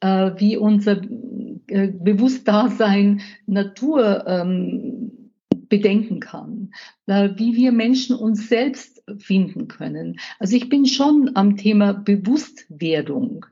äh, 0.00 0.32
wie 0.38 0.56
unser 0.56 1.02
äh, 1.66 1.88
Bewusstdasein 1.88 3.20
Natur 3.46 4.24
ähm, 4.26 5.30
bedenken 5.68 6.18
kann, 6.18 6.72
wie 7.06 7.54
wir 7.54 7.70
Menschen 7.70 8.16
uns 8.16 8.48
selbst 8.48 9.04
finden 9.18 9.68
können. 9.68 10.18
Also 10.40 10.56
ich 10.56 10.68
bin 10.68 10.84
schon 10.84 11.30
am 11.34 11.56
Thema 11.56 11.92
Bewusstwerdung. 11.92 13.46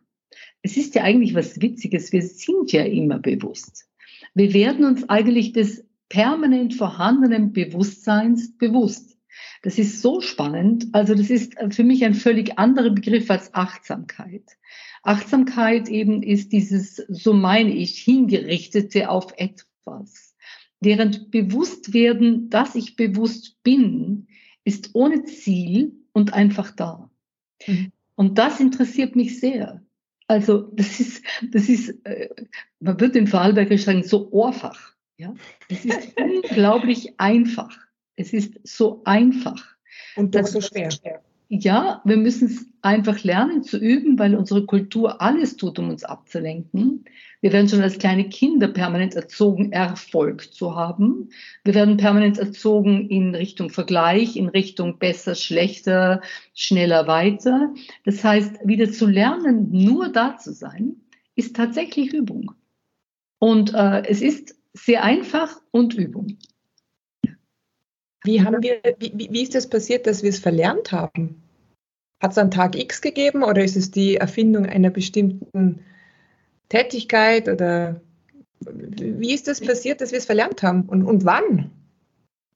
Es 0.63 0.77
ist 0.77 0.97
ja 0.97 1.05
eigentlich 1.05 1.37
was 1.37 1.61
Witziges, 1.61 2.13
wir 2.13 2.23
sind 2.23 2.73
ja 2.73 2.83
immer 2.83 3.21
bewusst. 3.21 3.89
Wir 4.35 4.53
werden 4.53 4.85
uns 4.85 5.09
eigentlich 5.09 5.53
des 5.53 5.88
permanent 6.09 6.75
vorhandenen 6.75 7.53
Bewusstseins 7.53 8.57
bewusst. 8.57 9.17
Das 9.63 9.79
ist 9.79 10.03
so 10.03 10.21
spannend. 10.21 10.87
Also 10.93 11.15
das 11.15 11.31
ist 11.31 11.55
für 11.71 11.85
mich 11.85 12.05
ein 12.05 12.15
völlig 12.15 12.59
anderer 12.59 12.91
Begriff 12.91 13.31
als 13.31 13.55
Achtsamkeit. 13.55 14.45
Achtsamkeit 15.03 15.89
eben 15.89 16.23
ist 16.23 16.53
dieses, 16.53 16.97
so 17.09 17.33
meine 17.33 17.75
ich, 17.75 17.99
hingerichtete 17.99 19.11
auf 19.11 19.33
etwas. 19.37 20.35
Während 20.81 21.31
Bewusstwerden, 21.31 22.51
dass 22.51 22.75
ich 22.75 22.97
bewusst 22.97 23.63
bin, 23.63 24.29
ist 24.65 24.91
ohne 24.95 25.25
Ziel 25.25 25.93
und 26.13 26.35
einfach 26.35 26.71
da. 26.71 27.11
Mhm. 27.67 27.93
Und 28.15 28.39
das 28.39 28.61
interessiert 28.61 29.17
mich 29.17 29.41
sehr. 29.41 29.83
Also 30.27 30.71
das 30.75 31.01
ist, 31.01 31.25
das 31.51 31.69
ist, 31.69 32.05
äh, 32.05 32.29
man 32.81 33.01
wird 33.01 33.17
in 33.17 33.27
Vorarlberger 33.27 33.79
sagen, 33.79 34.03
so 34.03 34.31
ohrfach. 34.31 34.95
Ja? 35.19 35.35
Es 35.69 35.85
ist 35.85 36.17
unglaublich 36.17 37.19
einfach. 37.19 37.77
Es 38.17 38.33
ist 38.33 38.59
so 38.65 39.03
einfach. 39.05 39.63
Und 40.17 40.35
doch 40.35 40.47
so 40.47 40.61
schwer. 40.61 40.91
Ja, 41.51 42.03
wir 42.05 42.19
müssen 42.19 42.49
es 42.49 42.67
einfach 42.83 43.25
lernen 43.25 43.63
zu 43.63 43.79
üben, 43.79 44.19
weil 44.19 44.35
unsere 44.35 44.67
Kultur 44.67 45.23
alles 45.23 45.57
tut, 45.57 45.79
um 45.79 45.89
uns 45.89 46.05
abzulenken. 46.05 47.07
Wir 47.41 47.53
werden 47.53 47.69
schon 47.69 47.81
als 47.81 47.99
kleine 47.99 48.29
Kinder 48.29 48.69
permanent 48.69 49.15
erzogen, 49.15 49.73
Erfolg 49.73 50.53
zu 50.53 50.77
haben. 50.77 51.31
Wir 51.65 51.75
werden 51.75 51.97
permanent 51.97 52.39
erzogen 52.39 53.09
in 53.09 53.35
Richtung 53.35 53.71
Vergleich, 53.71 54.37
in 54.37 54.49
Richtung 54.49 54.99
besser, 54.99 55.35
schlechter, 55.35 56.21
schneller, 56.53 57.07
weiter. 57.07 57.73
Das 58.05 58.23
heißt, 58.23 58.57
wieder 58.65 58.91
zu 58.91 59.07
lernen, 59.07 59.71
nur 59.71 60.11
da 60.11 60.37
zu 60.37 60.53
sein, 60.53 60.97
ist 61.35 61.57
tatsächlich 61.57 62.13
Übung. 62.13 62.53
Und 63.39 63.73
äh, 63.73 64.03
es 64.07 64.21
ist 64.21 64.58
sehr 64.79 65.03
einfach 65.03 65.61
und 65.71 65.95
Übung. 65.95 66.39
Wie, 68.25 68.43
haben 68.43 68.63
wir, 68.63 68.81
wie, 68.99 69.29
wie 69.31 69.43
ist 69.43 69.55
das 69.55 69.69
passiert, 69.69 70.07
dass 70.07 70.23
wir 70.23 70.31
es 70.31 70.39
verlernt 70.39 70.93
haben? 70.93 71.43
Hat 72.21 72.33
es 72.33 72.39
einen 72.39 72.51
Tag 72.51 72.77
X 72.77 73.01
gegeben 73.01 73.43
oder 73.43 73.63
ist 73.63 73.77
es 73.77 73.91
die 73.91 74.17
Erfindung 74.17 74.67
einer 74.67 74.91
bestimmten 74.91 75.81
Tätigkeit 76.69 77.49
oder 77.49 78.01
wie 78.61 79.33
ist 79.33 79.47
das 79.47 79.61
passiert, 79.61 80.01
dass 80.01 80.11
wir 80.11 80.19
es 80.19 80.27
verlernt 80.27 80.63
haben 80.63 80.83
und, 80.83 81.05
und 81.05 81.25
wann? 81.25 81.71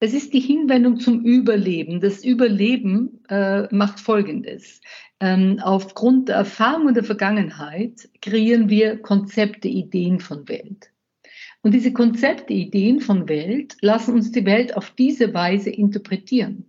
Es 0.00 0.14
ist 0.14 0.34
die 0.34 0.40
Hinwendung 0.40 0.98
zum 0.98 1.24
Überleben. 1.24 2.00
Das 2.00 2.24
Überleben 2.24 3.24
äh, 3.28 3.72
macht 3.72 4.00
Folgendes. 4.00 4.80
Ähm, 5.20 5.60
aufgrund 5.62 6.28
der 6.28 6.36
Erfahrung 6.36 6.92
der 6.92 7.04
Vergangenheit 7.04 8.08
kreieren 8.20 8.68
wir 8.68 9.00
Konzepte, 9.00 9.68
Ideen 9.68 10.18
von 10.18 10.48
Welt. 10.48 10.91
Und 11.62 11.72
diese 11.74 11.92
Konzepte, 11.92 12.52
Ideen 12.52 13.00
von 13.00 13.28
Welt 13.28 13.76
lassen 13.80 14.14
uns 14.14 14.32
die 14.32 14.44
Welt 14.44 14.76
auf 14.76 14.90
diese 14.90 15.32
Weise 15.32 15.70
interpretieren. 15.70 16.68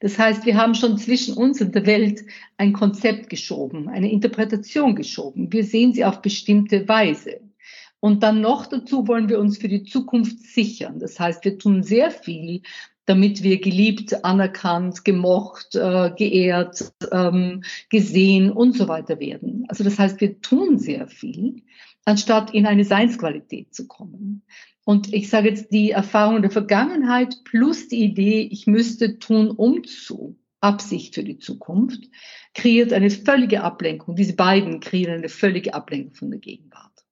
Das 0.00 0.18
heißt, 0.18 0.46
wir 0.46 0.56
haben 0.56 0.74
schon 0.74 0.96
zwischen 0.96 1.36
uns 1.36 1.60
und 1.60 1.74
der 1.74 1.84
Welt 1.84 2.24
ein 2.56 2.72
Konzept 2.72 3.28
geschoben, 3.28 3.88
eine 3.88 4.10
Interpretation 4.10 4.96
geschoben. 4.96 5.52
Wir 5.52 5.64
sehen 5.64 5.92
sie 5.92 6.04
auf 6.04 6.22
bestimmte 6.22 6.88
Weise. 6.88 7.40
Und 8.00 8.22
dann 8.22 8.40
noch 8.40 8.66
dazu 8.66 9.06
wollen 9.08 9.28
wir 9.28 9.38
uns 9.38 9.58
für 9.58 9.68
die 9.68 9.84
Zukunft 9.84 10.40
sichern. 10.40 10.98
Das 10.98 11.18
heißt, 11.18 11.44
wir 11.44 11.58
tun 11.58 11.82
sehr 11.82 12.10
viel, 12.10 12.62
damit 13.04 13.42
wir 13.42 13.60
geliebt, 13.60 14.24
anerkannt, 14.24 15.04
gemocht, 15.04 15.74
äh, 15.74 16.10
geehrt, 16.16 16.92
ähm, 17.12 17.62
gesehen 17.88 18.50
und 18.50 18.76
so 18.76 18.88
weiter 18.88 19.20
werden. 19.20 19.64
Also 19.68 19.84
das 19.84 19.98
heißt, 19.98 20.20
wir 20.20 20.40
tun 20.40 20.78
sehr 20.78 21.06
viel, 21.06 21.62
anstatt 22.06 22.54
in 22.54 22.64
eine 22.64 22.84
Seinsqualität 22.84 23.74
zu 23.74 23.86
kommen. 23.86 24.42
Und 24.84 25.12
ich 25.12 25.28
sage 25.28 25.48
jetzt 25.50 25.72
die 25.72 25.90
Erfahrung 25.90 26.40
der 26.40 26.50
Vergangenheit 26.50 27.42
plus 27.44 27.88
die 27.88 28.04
Idee, 28.04 28.48
ich 28.50 28.66
müsste 28.66 29.18
tun, 29.18 29.50
um 29.50 29.84
zu, 29.84 30.38
Absicht 30.60 31.14
für 31.14 31.24
die 31.24 31.38
Zukunft, 31.38 32.08
kreiert 32.54 32.92
eine 32.92 33.10
völlige 33.10 33.62
Ablenkung. 33.62 34.16
Diese 34.16 34.34
beiden 34.34 34.80
kreieren 34.80 35.14
eine 35.14 35.28
völlige 35.28 35.74
Ablenkung 35.74 36.14
von 36.14 36.30
der 36.30 36.40
Gegenwart. 36.40 37.04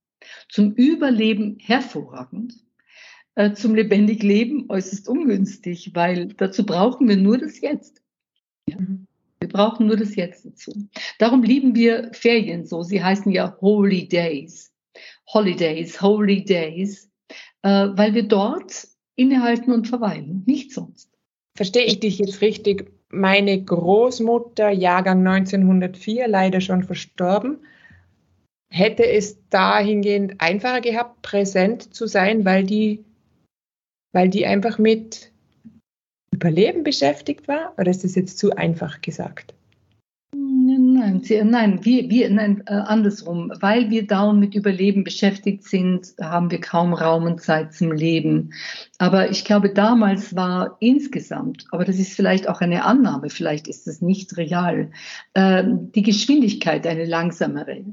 Zum 0.49 0.73
Überleben 0.73 1.59
hervorragend, 1.61 2.55
äh, 3.35 3.53
zum 3.53 3.75
lebendig 3.75 4.23
Leben 4.23 4.67
äußerst 4.69 5.09
ungünstig, 5.09 5.91
weil 5.95 6.29
dazu 6.29 6.65
brauchen 6.65 7.09
wir 7.09 7.17
nur 7.17 7.39
das 7.39 7.61
Jetzt. 7.61 8.03
Ja. 8.69 8.79
Wir 9.41 9.49
brauchen 9.49 9.87
nur 9.87 9.97
das 9.97 10.15
Jetzt 10.15 10.47
dazu. 10.47 10.89
Darum 11.19 11.43
lieben 11.43 11.75
wir 11.75 12.11
Ferien 12.13 12.65
so. 12.65 12.83
Sie 12.83 13.03
heißen 13.03 13.31
ja 13.31 13.59
Holy 13.61 14.09
Days. 14.09 14.74
Holidays, 15.33 16.01
Holy 16.01 16.45
Days, 16.45 17.11
äh, 17.63 17.89
weil 17.93 18.15
wir 18.15 18.25
dort 18.25 18.87
innehalten 19.17 19.73
und 19.73 19.89
verweilen, 19.89 20.43
nicht 20.47 20.73
sonst. 20.73 21.11
Verstehe 21.57 21.85
ich 21.85 22.01
dich 22.01 22.19
jetzt 22.19 22.41
richtig? 22.41 22.93
Meine 23.11 23.63
Großmutter, 23.63 24.71
Jahrgang 24.71 25.27
1904, 25.27 26.27
leider 26.27 26.61
schon 26.61 26.83
verstorben, 26.83 27.59
hätte 28.71 29.07
es 29.07 29.39
dahingehend 29.51 30.41
einfacher 30.41 30.81
gehabt, 30.81 31.23
präsent 31.23 31.95
zu 31.95 32.07
sein, 32.07 32.45
weil 32.45 32.65
die, 32.65 33.05
weil 34.13 34.29
die 34.29 34.47
einfach 34.47 34.79
mit 34.79 35.31
Überleben 36.33 36.83
beschäftigt 36.83 37.47
war? 37.47 37.73
Oder 37.79 37.93
ist 37.93 38.03
das 38.03 38.17
jetzt 38.17 38.39
zu 38.39 38.57
einfach 38.57 39.01
gesagt? 39.01 39.55
Nein, 40.95 41.23
nein, 41.51 41.85
wir, 41.85 42.09
wir, 42.09 42.31
nein, 42.31 42.63
äh, 42.67 42.75
andersrum. 42.75 43.53
Weil 43.61 43.91
wir 43.91 44.07
dauernd 44.07 44.39
mit 44.39 44.55
Überleben 44.55 45.03
beschäftigt 45.03 45.65
sind, 45.65 46.15
haben 46.21 46.51
wir 46.51 46.61
kaum 46.61 46.95
Raum 46.95 47.25
und 47.25 47.41
Zeit 47.41 47.73
zum 47.75 47.91
Leben. 47.91 48.53
Aber 48.99 49.31
ich 49.31 49.45
glaube, 49.45 49.71
damals 49.71 50.37
war 50.37 50.77
insgesamt, 50.79 51.67
aber 51.73 51.85
das 51.85 51.99
ist 51.99 52.15
vielleicht 52.15 52.49
auch 52.49 52.61
eine 52.61 52.85
Annahme, 52.85 53.29
vielleicht 53.29 53.67
ist 53.67 53.89
es 53.89 54.03
nicht 54.03 54.37
real, 54.37 54.93
äh, 55.35 55.65
die 55.67 56.03
Geschwindigkeit 56.03 56.87
eine 56.87 57.05
langsamere. 57.05 57.85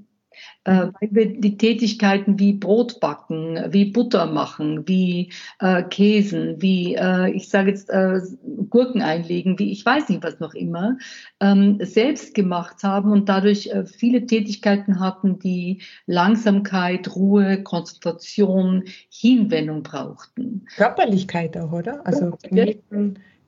Äh, 0.64 0.88
weil 1.00 1.10
wir 1.12 1.40
die 1.40 1.58
Tätigkeiten 1.58 2.38
wie 2.40 2.54
Brot 2.54 3.00
backen, 3.00 3.60
wie 3.70 3.86
Butter 3.86 4.28
machen, 4.28 4.88
wie 4.88 5.32
äh, 5.60 5.84
Käsen, 5.84 6.62
wie 6.62 6.96
äh, 6.96 7.32
ich 7.32 7.50
sage 7.50 7.72
jetzt 7.72 7.90
äh, 7.90 8.22
Gurken 8.70 9.02
einlegen, 9.02 9.58
wie 9.58 9.72
ich 9.72 9.86
weiß 9.86 10.10
nicht 10.10 10.24
was 10.24 10.40
noch 10.40 10.54
immer, 10.54 10.98
ähm, 11.40 11.80
selbst 11.82 12.36
gemacht 12.36 12.84
haben 12.84 13.12
und 13.12 13.28
dadurch 13.30 13.68
äh, 13.68 13.86
viele 13.86 14.26
Tätigkeiten 14.26 15.00
hatten, 15.00 15.40
die 15.40 15.82
Langsamkeit, 16.06 17.16
Ruhe, 17.16 17.64
Konzentration, 17.64 18.84
Hinwendung 19.10 19.84
brauchten. 19.84 20.66
Körperlichkeit 20.76 21.58
auch, 21.58 21.72
oder? 21.72 22.06
Also 22.06 22.38
ja. 22.52 22.66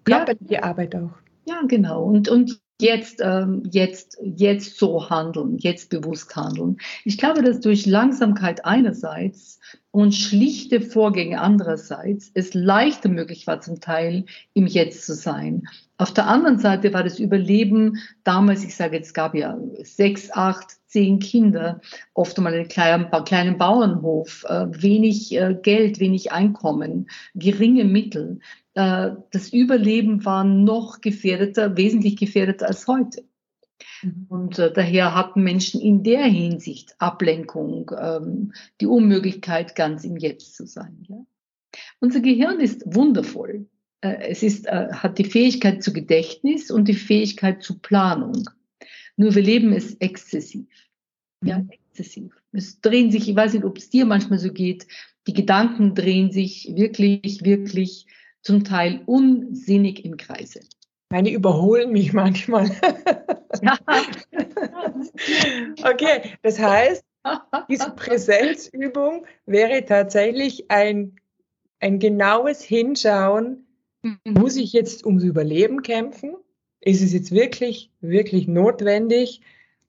körperliche 0.04 0.54
ja. 0.54 0.64
Arbeit 0.64 0.96
auch. 0.96 1.12
Ja, 1.46 1.62
genau. 1.68 2.04
Und, 2.04 2.30
und 2.30 2.63
jetzt, 2.82 3.22
ähm, 3.22 3.64
jetzt, 3.72 4.18
jetzt 4.22 4.78
so 4.78 5.10
handeln, 5.10 5.58
jetzt 5.58 5.90
bewusst 5.90 6.36
handeln. 6.36 6.78
Ich 7.06 7.18
glaube, 7.18 7.42
dass 7.42 7.60
durch 7.60 7.86
Langsamkeit 7.86 8.66
einerseits 8.66 9.60
und 9.92 10.14
schlichte 10.14 10.82
Vorgänge 10.82 11.40
andererseits 11.40 12.32
es 12.34 12.54
leichter 12.54 13.10
möglich 13.10 13.46
war, 13.48 13.62
zum 13.62 13.80
Teil 13.80 14.26
im 14.54 14.66
Jetzt 14.66 15.06
zu 15.06 15.14
sein. 15.14 15.68
Auf 15.98 16.12
der 16.12 16.28
anderen 16.28 16.58
Seite 16.58 16.94
war 16.94 17.04
das 17.04 17.20
Überleben 17.20 18.00
damals, 18.24 18.64
ich 18.64 18.76
sage 18.76 18.98
jetzt, 18.98 19.08
es 19.08 19.14
gab 19.14 19.36
ja 19.36 19.58
sechs, 19.84 20.32
acht, 20.32 20.78
zehn 20.88 21.20
Kinder, 21.20 21.80
oft 22.14 22.38
einmal 22.38 22.54
einen 22.54 22.68
kleinen, 22.68 23.10
kleinen 23.26 23.58
Bauernhof, 23.58 24.44
äh, 24.50 24.66
wenig 24.70 25.34
äh, 25.36 25.56
Geld, 25.62 26.00
wenig 26.00 26.32
Einkommen, 26.32 27.08
geringe 27.36 27.86
Mittel. 27.86 28.40
Äh, 28.76 29.12
das 29.32 29.50
Überleben 29.54 30.26
war 30.26 30.44
noch 30.44 31.02
gefährdeter, 31.02 31.78
wesentlich 31.78 32.18
gefährdeter 32.18 32.68
als 32.68 32.88
heute. 32.88 33.24
Mhm. 34.02 34.26
Und 34.30 34.60
äh, 34.60 34.72
daher 34.72 35.16
hatten 35.16 35.44
Menschen 35.44 35.82
in 35.82 36.04
der 36.04 36.24
Hinsicht 36.24 36.96
Ablenkung, 37.00 37.92
ähm, 38.00 38.54
die 38.82 38.88
Unmöglichkeit, 38.88 39.76
ganz 39.76 40.04
im 40.04 40.18
Jetzt 40.18 40.56
zu 40.56 40.66
sein. 40.66 41.06
Ja? 41.08 41.26
Unser 42.00 42.22
Gehirn 42.22 42.60
ist 42.60 42.84
wundervoll. 42.86 43.68
Äh, 44.02 44.30
es 44.30 44.44
ist, 44.44 44.68
äh, 44.68 44.90
hat 44.92 45.18
die 45.18 45.26
Fähigkeit 45.26 45.84
zu 45.84 45.94
Gedächtnis 45.94 46.72
und 46.72 46.88
die 46.88 46.94
Fähigkeit 46.94 47.64
zu 47.64 47.80
Planung. 47.80 48.50
Nur 49.16 49.36
wir 49.36 49.44
leben 49.44 49.74
es 49.74 49.96
exzessiv. 49.96 50.68
Ja, 51.44 51.60
mhm. 51.60 51.70
exzessiv. 51.70 52.34
Es 52.52 52.82
drehen 52.82 53.12
sich, 53.12 53.30
ich 53.30 53.36
weiß 53.36 53.54
nicht, 53.54 53.66
ob 53.66 53.78
es 53.78 53.90
dir 53.90 54.06
manchmal 54.06 54.40
so 54.40 54.52
geht, 54.52 54.88
die 55.28 55.34
Gedanken 55.34 55.96
drehen 55.96 56.32
sich 56.32 56.74
wirklich, 56.76 57.44
wirklich 57.46 58.08
zum 58.44 58.64
Teil 58.64 59.02
unsinnig 59.06 60.06
im 60.06 60.18
Kreise. 60.18 60.60
Meine 61.10 61.32
überholen 61.32 61.92
mich 61.92 62.14
manchmal. 62.14 62.70
Ja. 63.62 63.78
okay, 65.84 66.22
das 66.42 66.60
heißt, 66.60 67.04
diese 67.70 67.92
Präsenzübung 67.92 69.26
wäre 69.46 69.86
tatsächlich 69.86 70.70
ein, 70.70 71.16
ein 71.80 72.00
genaues 72.00 72.64
Hinschauen, 72.64 73.66
mhm. 74.02 74.18
muss 74.26 74.56
ich 74.56 74.74
jetzt 74.74 75.06
ums 75.06 75.24
Überleben 75.24 75.82
kämpfen? 75.82 76.36
Ist 76.82 77.02
es 77.02 77.14
jetzt 77.14 77.32
wirklich, 77.32 77.92
wirklich 78.02 78.48
notwendig, 78.48 79.42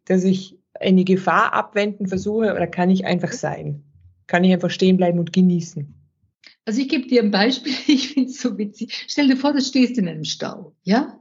dass 0.04 0.24
ich 0.24 0.58
eine 0.74 1.04
Gefahr 1.04 1.52
abwenden 1.54 2.06
versuche 2.06 2.52
oder 2.52 2.66
kann 2.66 2.90
ich 2.90 3.04
einfach 3.06 3.32
sein? 3.32 3.82
Kann 4.26 4.44
ich 4.44 4.52
einfach 4.52 4.70
stehen 4.70 4.96
bleiben 4.96 5.18
und 5.18 5.32
genießen? 5.32 6.03
Also 6.64 6.80
ich 6.80 6.88
gebe 6.88 7.06
dir 7.06 7.22
ein 7.22 7.30
Beispiel, 7.30 7.74
ich 7.86 8.08
finde 8.08 8.30
es 8.30 8.40
so 8.40 8.56
witzig. 8.58 9.04
Stell 9.08 9.28
dir 9.28 9.36
vor, 9.36 9.52
du 9.52 9.60
stehst 9.60 9.98
in 9.98 10.08
einem 10.08 10.24
Stau, 10.24 10.74
ja? 10.82 11.18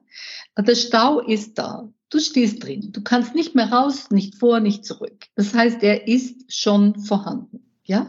Der 0.57 0.75
Stau 0.75 1.19
ist 1.19 1.57
da. 1.57 1.89
Du 2.09 2.19
stehst 2.19 2.63
drin. 2.63 2.91
Du 2.91 3.01
kannst 3.01 3.33
nicht 3.33 3.55
mehr 3.55 3.71
raus, 3.71 4.11
nicht 4.11 4.35
vor, 4.35 4.59
nicht 4.59 4.85
zurück. 4.85 5.25
Das 5.35 5.55
heißt, 5.55 5.81
er 5.81 6.07
ist 6.07 6.53
schon 6.53 6.99
vorhanden. 6.99 7.63
Ja? 7.85 8.07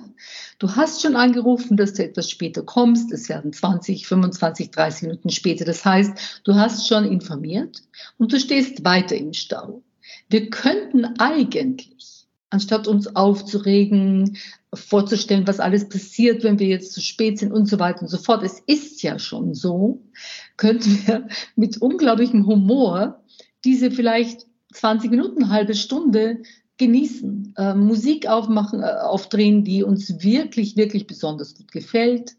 Du 0.58 0.76
hast 0.76 1.00
schon 1.00 1.16
angerufen, 1.16 1.78
dass 1.78 1.94
du 1.94 2.04
etwas 2.04 2.30
später 2.30 2.62
kommst. 2.62 3.10
Es 3.12 3.30
werden 3.30 3.52
20, 3.52 4.06
25, 4.06 4.70
30 4.70 5.02
Minuten 5.02 5.30
später. 5.30 5.64
Das 5.64 5.84
heißt, 5.84 6.42
du 6.44 6.54
hast 6.54 6.86
schon 6.86 7.04
informiert 7.04 7.82
und 8.18 8.32
du 8.32 8.38
stehst 8.38 8.84
weiter 8.84 9.16
im 9.16 9.32
Stau. 9.32 9.82
Wir 10.28 10.50
könnten 10.50 11.04
eigentlich, 11.18 12.26
anstatt 12.50 12.86
uns 12.86 13.16
aufzuregen, 13.16 14.36
vorzustellen, 14.74 15.46
was 15.46 15.60
alles 15.60 15.88
passiert, 15.88 16.44
wenn 16.44 16.58
wir 16.58 16.66
jetzt 16.66 16.92
zu 16.92 17.00
spät 17.00 17.38
sind 17.38 17.52
und 17.52 17.66
so 17.66 17.78
weiter 17.78 18.02
und 18.02 18.08
so 18.08 18.18
fort. 18.18 18.42
Es 18.42 18.60
ist 18.66 19.02
ja 19.02 19.18
schon 19.18 19.54
so, 19.54 20.02
könnten 20.56 20.90
wir 21.06 21.28
mit 21.56 21.78
unglaublichem 21.78 22.46
Humor 22.46 23.22
diese 23.64 23.90
vielleicht 23.90 24.46
20 24.72 25.10
Minuten, 25.10 25.50
halbe 25.50 25.74
Stunde 25.74 26.42
genießen, 26.76 27.54
äh, 27.56 27.74
Musik 27.74 28.26
aufmachen, 28.28 28.82
äh, 28.82 28.86
aufdrehen, 28.86 29.64
die 29.64 29.84
uns 29.84 30.22
wirklich, 30.22 30.76
wirklich 30.76 31.06
besonders 31.06 31.54
gut 31.54 31.70
gefällt, 31.70 32.32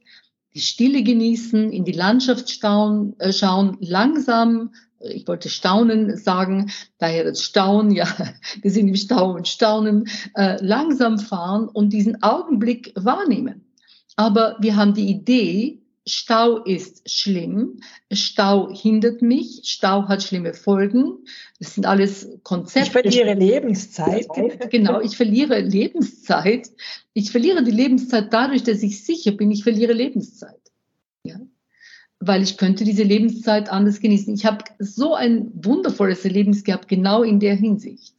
die 0.54 0.62
Stille 0.62 1.04
genießen, 1.04 1.72
in 1.72 1.86
die 1.86 1.92
Landschaft 1.92 2.50
stauen, 2.50 3.16
äh, 3.20 3.32
schauen, 3.32 3.78
langsam 3.80 4.74
ich 5.10 5.28
wollte 5.28 5.50
staunen 5.50 6.18
sagen, 6.18 6.72
daher 6.98 7.24
das 7.24 7.42
Staunen, 7.42 7.92
ja, 7.92 8.08
wir 8.62 8.72
sind 8.72 8.88
im 8.88 8.96
Stau 8.96 9.32
und 9.32 9.48
staunen, 9.48 10.08
äh, 10.36 10.58
langsam 10.64 11.20
fahren 11.20 11.68
und 11.68 11.94
diesen 11.94 12.24
Augenblick 12.24 12.94
wahrnehmen. 12.96 13.66
Aber 14.16 14.58
wir 14.60 14.76
haben 14.76 14.94
die 14.94 15.10
Idee, 15.10 15.82
Stau 16.08 16.64
ist 16.64 17.10
schlimm, 17.10 17.80
Stau 18.12 18.70
hindert 18.72 19.24
mich, 19.24 19.62
Stau 19.64 20.08
hat 20.08 20.22
schlimme 20.22 20.54
Folgen. 20.54 21.26
Das 21.60 21.74
sind 21.74 21.88
alles 21.88 22.30
Konzepte. 22.44 22.86
Ich 22.86 22.92
verliere 22.92 23.34
Lebenszeit. 23.34 24.28
Genau, 24.70 25.02
ich 25.02 25.18
verliere 25.18 25.60
Lebenszeit. 25.62 26.70
Ich 27.14 27.32
verliere 27.32 27.64
die 27.64 27.72
Lebenszeit 27.72 28.32
dadurch, 28.32 28.62
dass 28.62 28.84
ich 28.84 29.04
sicher 29.04 29.32
bin, 29.32 29.50
ich 29.50 29.64
verliere 29.64 29.94
Lebenszeit. 29.94 30.65
Weil 32.26 32.42
ich 32.42 32.58
könnte 32.58 32.84
diese 32.84 33.04
Lebenszeit 33.04 33.70
anders 33.70 34.00
genießen. 34.00 34.34
Ich 34.34 34.46
habe 34.46 34.64
so 34.80 35.14
ein 35.14 35.52
wundervolles 35.54 36.26
Erlebnis 36.26 36.64
gehabt, 36.64 36.88
genau 36.88 37.24
in 37.24 37.40
der 37.40 37.56
Hinsicht. 37.56 38.16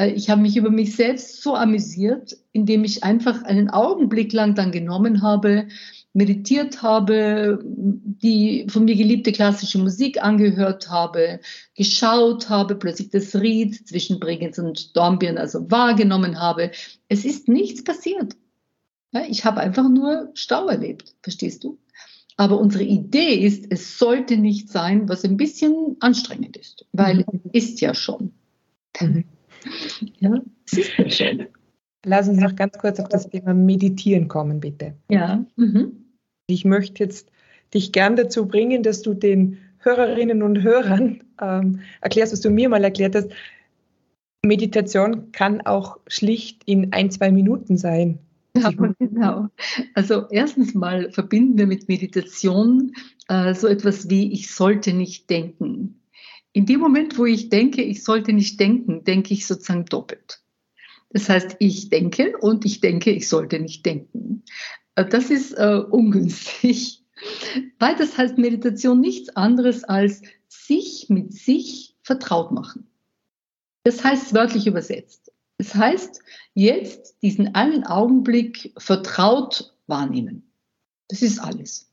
Äh, 0.00 0.12
ich 0.12 0.30
habe 0.30 0.40
mich 0.40 0.56
über 0.56 0.70
mich 0.70 0.96
selbst 0.96 1.42
so 1.42 1.54
amüsiert, 1.54 2.36
indem 2.52 2.84
ich 2.84 3.04
einfach 3.04 3.42
einen 3.42 3.70
Augenblick 3.70 4.32
lang 4.32 4.54
dann 4.54 4.72
genommen 4.72 5.22
habe, 5.22 5.68
meditiert 6.12 6.82
habe, 6.82 7.60
die 7.64 8.66
von 8.68 8.84
mir 8.84 8.96
geliebte 8.96 9.30
klassische 9.30 9.78
Musik 9.78 10.22
angehört 10.22 10.90
habe, 10.90 11.40
geschaut 11.76 12.48
habe, 12.48 12.74
plötzlich 12.74 13.10
das 13.10 13.36
Ried 13.36 13.86
zwischen 13.86 14.18
Bregenz 14.18 14.58
und 14.58 14.96
Dornbirn 14.96 15.38
also 15.38 15.70
wahrgenommen 15.70 16.40
habe. 16.40 16.72
Es 17.08 17.24
ist 17.24 17.48
nichts 17.48 17.84
passiert. 17.84 18.36
Ich 19.28 19.44
habe 19.44 19.60
einfach 19.60 19.88
nur 19.88 20.30
Stau 20.34 20.68
erlebt, 20.68 21.14
verstehst 21.22 21.64
du? 21.64 21.78
Aber 22.40 22.58
unsere 22.58 22.84
Idee 22.84 23.34
ist, 23.34 23.66
es 23.68 23.98
sollte 23.98 24.38
nicht 24.38 24.70
sein, 24.70 25.10
was 25.10 25.24
ein 25.24 25.36
bisschen 25.36 25.98
anstrengend 26.00 26.56
ist, 26.56 26.86
weil 26.90 27.18
mhm. 27.18 27.40
es 27.52 27.64
ist 27.64 27.82
ja 27.82 27.92
schon. 27.92 28.32
Mhm. 28.98 29.24
Ja, 30.20 30.40
es 30.64 30.78
ist 30.78 30.96
ja 30.96 31.10
schon. 31.10 31.46
Lass 32.06 32.28
uns 32.28 32.40
noch 32.40 32.56
ganz 32.56 32.78
kurz 32.78 32.98
auf 32.98 33.10
das 33.10 33.28
Thema 33.28 33.52
Meditieren 33.52 34.28
kommen, 34.28 34.58
bitte. 34.58 34.94
Ja. 35.10 35.44
Mhm. 35.56 36.14
Ich 36.46 36.64
möchte 36.64 37.04
jetzt 37.04 37.30
dich 37.74 37.92
gern 37.92 38.16
dazu 38.16 38.48
bringen, 38.48 38.82
dass 38.82 39.02
du 39.02 39.12
den 39.12 39.58
Hörerinnen 39.80 40.42
und 40.42 40.62
Hörern 40.62 41.22
ähm, 41.42 41.80
erklärst, 42.00 42.32
was 42.32 42.40
du 42.40 42.48
mir 42.48 42.70
mal 42.70 42.82
erklärt 42.82 43.16
hast. 43.16 43.28
Meditation 44.46 45.30
kann 45.32 45.60
auch 45.60 45.98
schlicht 46.06 46.62
in 46.64 46.94
ein, 46.94 47.10
zwei 47.10 47.32
Minuten 47.32 47.76
sein. 47.76 48.18
Ja, 48.56 48.70
genau. 48.98 49.48
Also 49.94 50.26
erstens 50.30 50.74
mal 50.74 51.12
verbinden 51.12 51.56
wir 51.56 51.66
mit 51.66 51.88
Meditation 51.88 52.92
äh, 53.28 53.54
so 53.54 53.68
etwas 53.68 54.10
wie 54.10 54.32
ich 54.32 54.52
sollte 54.52 54.92
nicht 54.92 55.30
denken. 55.30 56.00
In 56.52 56.66
dem 56.66 56.80
Moment, 56.80 57.16
wo 57.16 57.26
ich 57.26 57.48
denke, 57.48 57.82
ich 57.82 58.02
sollte 58.02 58.32
nicht 58.32 58.58
denken, 58.58 59.04
denke 59.04 59.34
ich 59.34 59.46
sozusagen 59.46 59.84
doppelt. 59.84 60.42
Das 61.10 61.28
heißt, 61.28 61.56
ich 61.58 61.90
denke 61.90 62.36
und 62.38 62.64
ich 62.64 62.80
denke, 62.80 63.10
ich 63.10 63.28
sollte 63.28 63.60
nicht 63.60 63.86
denken. 63.86 64.42
Äh, 64.94 65.06
das 65.06 65.30
ist 65.30 65.52
äh, 65.52 65.82
ungünstig, 65.90 67.04
weil 67.78 67.96
das 67.96 68.16
heißt 68.16 68.38
Meditation 68.38 69.00
nichts 69.00 69.36
anderes 69.36 69.84
als 69.84 70.22
sich 70.48 71.06
mit 71.08 71.32
sich 71.32 71.96
vertraut 72.02 72.52
machen. 72.52 72.88
Das 73.84 74.04
heißt 74.04 74.34
wörtlich 74.34 74.66
übersetzt. 74.66 75.29
Das 75.60 75.74
heißt, 75.74 76.22
jetzt 76.54 77.18
diesen 77.20 77.54
einen 77.54 77.84
Augenblick 77.84 78.72
vertraut 78.78 79.74
wahrnehmen. 79.86 80.54
Das 81.08 81.20
ist 81.20 81.38
alles. 81.38 81.92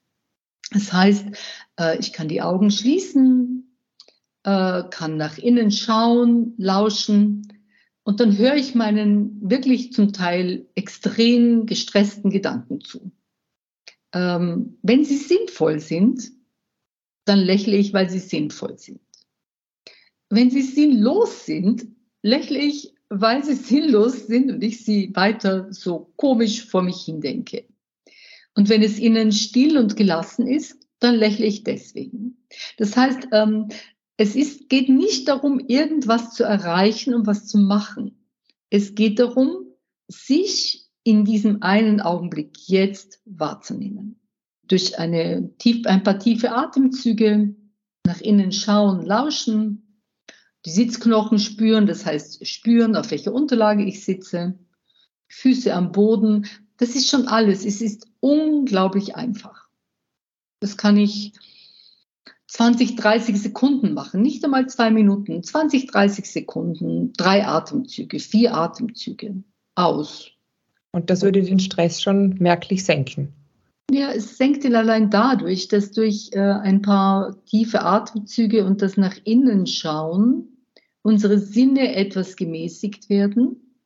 Das 0.71 0.93
heißt, 0.93 1.25
äh, 1.77 1.99
ich 1.99 2.13
kann 2.13 2.29
die 2.29 2.41
Augen 2.41 2.71
schließen, 2.71 3.77
äh, 4.43 4.83
kann 4.89 5.17
nach 5.17 5.37
innen 5.37 5.71
schauen, 5.71 6.53
lauschen 6.55 7.61
und 8.03 8.21
dann 8.21 8.37
höre 8.37 8.55
ich 8.55 8.73
meinen 8.73 9.37
wirklich 9.49 9.91
zum 9.91 10.13
Teil 10.13 10.69
extrem 10.75 11.65
gestressten 11.65 12.31
Gedanken 12.31 12.79
zu. 12.79 13.11
Ähm, 14.13 14.77
wenn 14.81 15.03
sie 15.03 15.17
sinnvoll 15.17 15.81
sind, 15.81 16.31
dann 17.25 17.39
lächle 17.39 17.75
ich, 17.75 17.91
weil 17.91 18.09
sie 18.09 18.19
sinnvoll 18.19 18.79
sind. 18.79 19.01
Wenn 20.29 20.51
sie 20.51 20.61
sinnlos 20.61 21.45
sind, 21.45 21.85
lächle 22.21 22.59
ich, 22.59 22.93
weil 23.09 23.43
sie 23.43 23.55
sinnlos 23.55 24.27
sind 24.27 24.51
und 24.51 24.63
ich 24.63 24.83
sie 24.83 25.11
weiter 25.15 25.71
so 25.71 26.11
komisch 26.15 26.65
vor 26.65 26.81
mich 26.81 27.01
hindenke. 27.01 27.65
Und 28.55 28.69
wenn 28.69 28.81
es 28.81 28.99
ihnen 28.99 29.31
still 29.31 29.77
und 29.77 29.95
gelassen 29.95 30.47
ist, 30.47 30.77
dann 30.99 31.15
lächle 31.15 31.45
ich 31.45 31.63
deswegen. 31.63 32.45
Das 32.77 32.97
heißt, 32.97 33.27
ähm, 33.31 33.69
es 34.17 34.35
ist, 34.35 34.67
geht 34.67 34.89
nicht 34.89 35.27
darum, 35.27 35.59
irgendwas 35.59 36.33
zu 36.33 36.43
erreichen 36.43 37.13
und 37.13 37.27
was 37.27 37.45
zu 37.45 37.59
machen. 37.59 38.25
Es 38.69 38.95
geht 38.95 39.19
darum, 39.19 39.67
sich 40.07 40.87
in 41.03 41.23
diesem 41.23 41.61
einen 41.61 42.01
Augenblick 42.01 42.57
jetzt 42.67 43.21
wahrzunehmen. 43.25 44.19
Durch 44.63 44.99
eine 44.99 45.55
tief, 45.59 45.85
ein 45.85 46.03
paar 46.03 46.19
tiefe 46.19 46.51
Atemzüge, 46.51 47.55
nach 48.05 48.21
innen 48.21 48.51
schauen, 48.51 49.05
lauschen, 49.05 49.86
die 50.67 50.73
Sitzknochen 50.73 51.39
spüren, 51.39 51.87
das 51.87 52.05
heißt 52.05 52.45
spüren, 52.45 52.97
auf 52.97 53.09
welcher 53.11 53.31
Unterlage 53.31 53.85
ich 53.85 54.03
sitze, 54.03 54.59
Füße 55.29 55.73
am 55.73 55.93
Boden. 55.93 56.45
Das 56.75 56.89
ist 56.89 57.09
schon 57.09 57.25
alles. 57.29 57.63
Es 57.63 57.79
ist 57.79 58.05
unglaublich 58.19 59.15
einfach. 59.15 59.69
Das 60.59 60.75
kann 60.75 60.97
ich 60.97 61.31
20, 62.47 62.97
30 62.97 63.41
Sekunden 63.41 63.93
machen, 63.93 64.21
nicht 64.21 64.43
einmal 64.43 64.67
zwei 64.67 64.91
Minuten, 64.91 65.41
20, 65.41 65.87
30 65.87 66.29
Sekunden, 66.29 67.13
drei 67.13 67.47
Atemzüge, 67.47 68.19
vier 68.19 68.53
Atemzüge 68.53 69.43
aus. 69.75 70.31
Und 70.91 71.09
das 71.09 71.21
würde 71.21 71.43
den 71.43 71.59
Stress 71.59 72.01
schon 72.01 72.35
merklich 72.39 72.83
senken. 72.83 73.31
Ja, 73.89 74.11
es 74.11 74.37
senkt 74.37 74.65
ihn 74.65 74.75
allein 74.75 75.09
dadurch, 75.09 75.69
dass 75.69 75.93
durch 75.93 76.31
äh, 76.33 76.39
ein 76.39 76.81
paar 76.81 77.41
tiefe 77.45 77.83
Atemzüge 77.83 78.65
und 78.65 78.81
das 78.81 78.97
nach 78.97 79.15
innen 79.23 79.65
schauen 79.65 80.49
unsere 81.07 81.39
Sinne 81.39 81.95
etwas 81.95 82.35
gemäßigt 82.35 83.09
werden. 83.09 83.77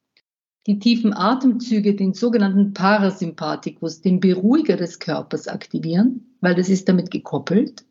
Die 0.66 0.80
tiefen 0.80 1.14
Atemzüge 1.14 1.96
den 1.96 2.16
sogenannten 2.16 2.74
Parasympathikus, 2.74 4.02
den 4.02 4.20
Beruhiger 4.20 4.76
des 4.76 4.98
Körpers 4.98 5.48
aktivieren, 5.48 6.36
weil 6.42 6.56
das 6.56 6.68
ist 6.68 6.90
damit 6.90 7.12
gekoppelt. 7.12 7.86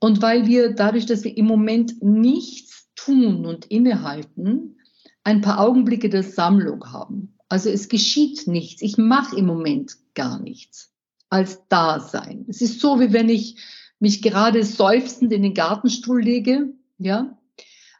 Und 0.00 0.22
weil 0.22 0.46
wir 0.46 0.70
dadurch, 0.74 1.04
dass 1.04 1.22
wir 1.22 1.36
im 1.36 1.44
Moment 1.44 2.02
nichts 2.02 2.88
tun 2.94 3.44
und 3.44 3.66
innehalten, 3.66 4.78
ein 5.22 5.42
paar 5.42 5.60
Augenblicke 5.60 6.08
der 6.08 6.22
Sammlung 6.22 6.90
haben. 6.90 7.36
Also 7.50 7.68
es 7.68 7.90
geschieht 7.90 8.46
nichts. 8.46 8.80
Ich 8.80 8.96
mache 8.96 9.36
im 9.36 9.44
Moment 9.44 9.98
gar 10.14 10.40
nichts 10.40 10.94
als 11.28 11.68
Dasein. 11.68 12.46
Es 12.48 12.62
ist 12.62 12.80
so, 12.80 13.00
wie 13.00 13.12
wenn 13.12 13.28
ich 13.28 13.58
mich 14.00 14.22
gerade 14.22 14.64
seufzend 14.64 15.30
in 15.34 15.42
den 15.42 15.52
Gartenstuhl 15.52 16.22
lege, 16.22 16.72
ja, 16.96 17.36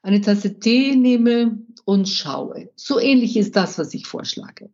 eine 0.07 0.21
Tasse 0.21 0.61
Tee 0.61 0.95
nehme 0.95 1.59
und 1.85 2.09
schaue. 2.09 2.71
So 2.77 3.01
ähnlich 3.01 3.37
ist 3.37 3.57
das, 3.57 3.77
was 3.77 3.93
ich 3.93 4.07
vorschlage. 4.07 4.71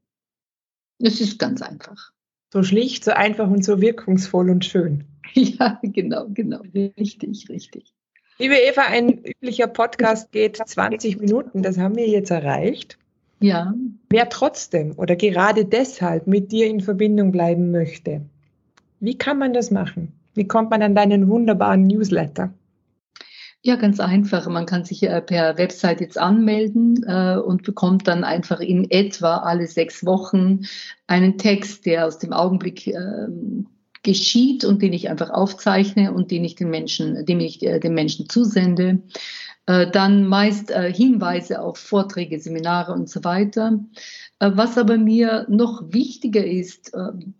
Es 0.99 1.23
ist 1.23 1.38
ganz 1.38 1.62
einfach. 1.62 2.12
So 2.53 2.62
schlicht, 2.62 3.03
so 3.03 3.12
einfach 3.12 3.49
und 3.49 3.64
so 3.64 3.81
wirkungsvoll 3.81 4.51
und 4.51 4.64
schön. 4.64 5.05
Ja, 5.35 5.81
genau, 5.83 6.27
genau. 6.29 6.61
Richtig, 6.75 7.49
richtig. 7.49 7.95
Liebe 8.38 8.57
Eva, 8.57 8.83
ein 8.83 9.25
üblicher 9.25 9.66
Podcast 9.66 10.31
geht 10.31 10.59
20 10.59 11.21
Minuten. 11.21 11.62
Das 11.62 11.79
haben 11.79 11.97
wir 11.97 12.07
jetzt 12.07 12.31
erreicht. 12.31 12.99
Ja. 13.40 13.73
Wer 14.11 14.29
trotzdem 14.29 14.92
oder 14.99 15.16
gerade 15.16 15.64
deshalb 15.64 16.27
mit 16.27 16.53
dir 16.53 16.66
in 16.66 16.83
Verbindung 16.83 17.33
bleiben 17.33 17.71
möchte, 17.71 18.21
wie 19.01 19.16
kann 19.16 19.38
man 19.38 19.55
das 19.55 19.71
machen? 19.71 20.12
Wie 20.35 20.47
kommt 20.47 20.68
man 20.68 20.83
an 20.83 20.95
deinen 20.95 21.29
wunderbaren 21.29 21.87
Newsletter? 21.87 22.53
Ja, 23.64 23.77
ganz 23.77 24.01
einfach. 24.01 24.48
Man 24.48 24.66
kann 24.66 24.85
sich 24.85 25.05
äh, 25.05 25.20
per 25.22 25.57
Website 25.57 26.01
jetzt 26.01 26.18
anmelden 26.18 27.05
äh, 27.07 27.37
und 27.37 27.62
bekommt 27.62 28.09
dann 28.09 28.25
einfach 28.25 28.59
in 28.59 28.90
etwa 28.90 29.37
alle 29.37 29.68
sechs 29.68 30.05
Wochen 30.05 30.62
einen 31.07 31.38
Text, 31.38 31.87
der 31.87 32.07
aus 32.07 32.18
dem 32.18 32.33
Augenblick 32.33 32.88
äh, 32.88 33.29
geschieht 34.03 34.64
und 34.64 34.83
den 34.83 34.92
ich 34.92 35.09
einfach 35.11 35.31
aufzeichne 35.31 36.12
und 36.12 36.33
den 36.33 36.44
ich 36.44 36.57
den 36.57 36.70
Menschen, 36.70 37.25
dem 37.25 37.38
ich 37.38 37.62
äh, 37.62 37.79
den 37.79 37.94
Menschen 37.94 38.29
zusende. 38.29 39.03
Dann 39.64 40.27
meist 40.27 40.72
Hinweise 40.72 41.62
auf 41.62 41.79
Vorträge, 41.79 42.40
Seminare 42.40 42.92
und 42.92 43.09
so 43.09 43.22
weiter. 43.22 43.79
Was 44.40 44.77
aber 44.77 44.98
mir 44.98 45.46
noch 45.48 45.85
wichtiger 45.92 46.44
ist, 46.44 46.90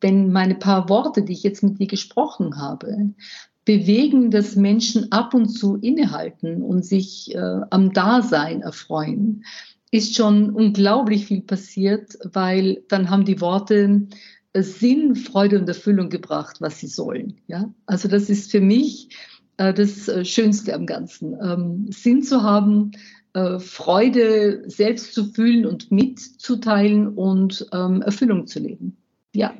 wenn 0.01 0.31
meine 0.31 0.55
paar 0.55 0.89
Worte, 0.89 1.23
die 1.23 1.33
ich 1.33 1.43
jetzt 1.43 1.65
mit 1.65 1.81
dir 1.81 1.89
gesprochen 1.89 2.59
habe, 2.63 3.11
bewegen, 3.65 4.31
dass 4.31 4.57
Menschen 4.57 5.13
ab 5.13 5.35
und 5.35 5.49
zu 5.49 5.77
innehalten 5.77 6.63
und 6.63 6.85
sich 6.85 7.37
am 7.71 7.93
Dasein 7.93 8.63
erfreuen, 8.63 9.45
ist 9.93 10.17
schon 10.17 10.51
unglaublich 10.51 11.27
viel 11.27 11.43
passiert, 11.43 12.19
weil 12.33 12.83
dann 12.89 13.09
haben 13.09 13.25
die 13.25 13.41
Worte 13.41 14.09
Sinn, 14.55 15.17
Freude 15.17 15.59
und 15.59 15.69
Erfüllung 15.69 16.11
gebracht, 16.11 16.61
was 16.61 16.79
sie 16.79 16.87
sollen. 16.87 17.41
Ja? 17.47 17.73
Also 17.87 18.09
das 18.09 18.29
ist 18.29 18.51
für 18.51 18.61
mich 18.61 19.09
äh, 19.57 19.73
das 19.73 20.09
äh, 20.09 20.25
Schönste 20.25 20.75
am 20.75 20.87
Ganzen. 20.87 21.37
Ähm, 21.43 21.87
Sinn 21.91 22.23
zu 22.23 22.43
haben, 22.43 22.93
äh, 23.35 23.59
Freude 23.59 24.63
selbst 24.67 25.15
zu 25.15 25.27
fühlen 25.27 25.65
und 25.65 25.91
mitzuteilen 25.91 27.09
und 27.09 27.67
ähm, 27.73 28.03
Erfüllung 28.03 28.47
zu 28.47 28.59
leben. 28.61 28.97
Ja. 29.35 29.55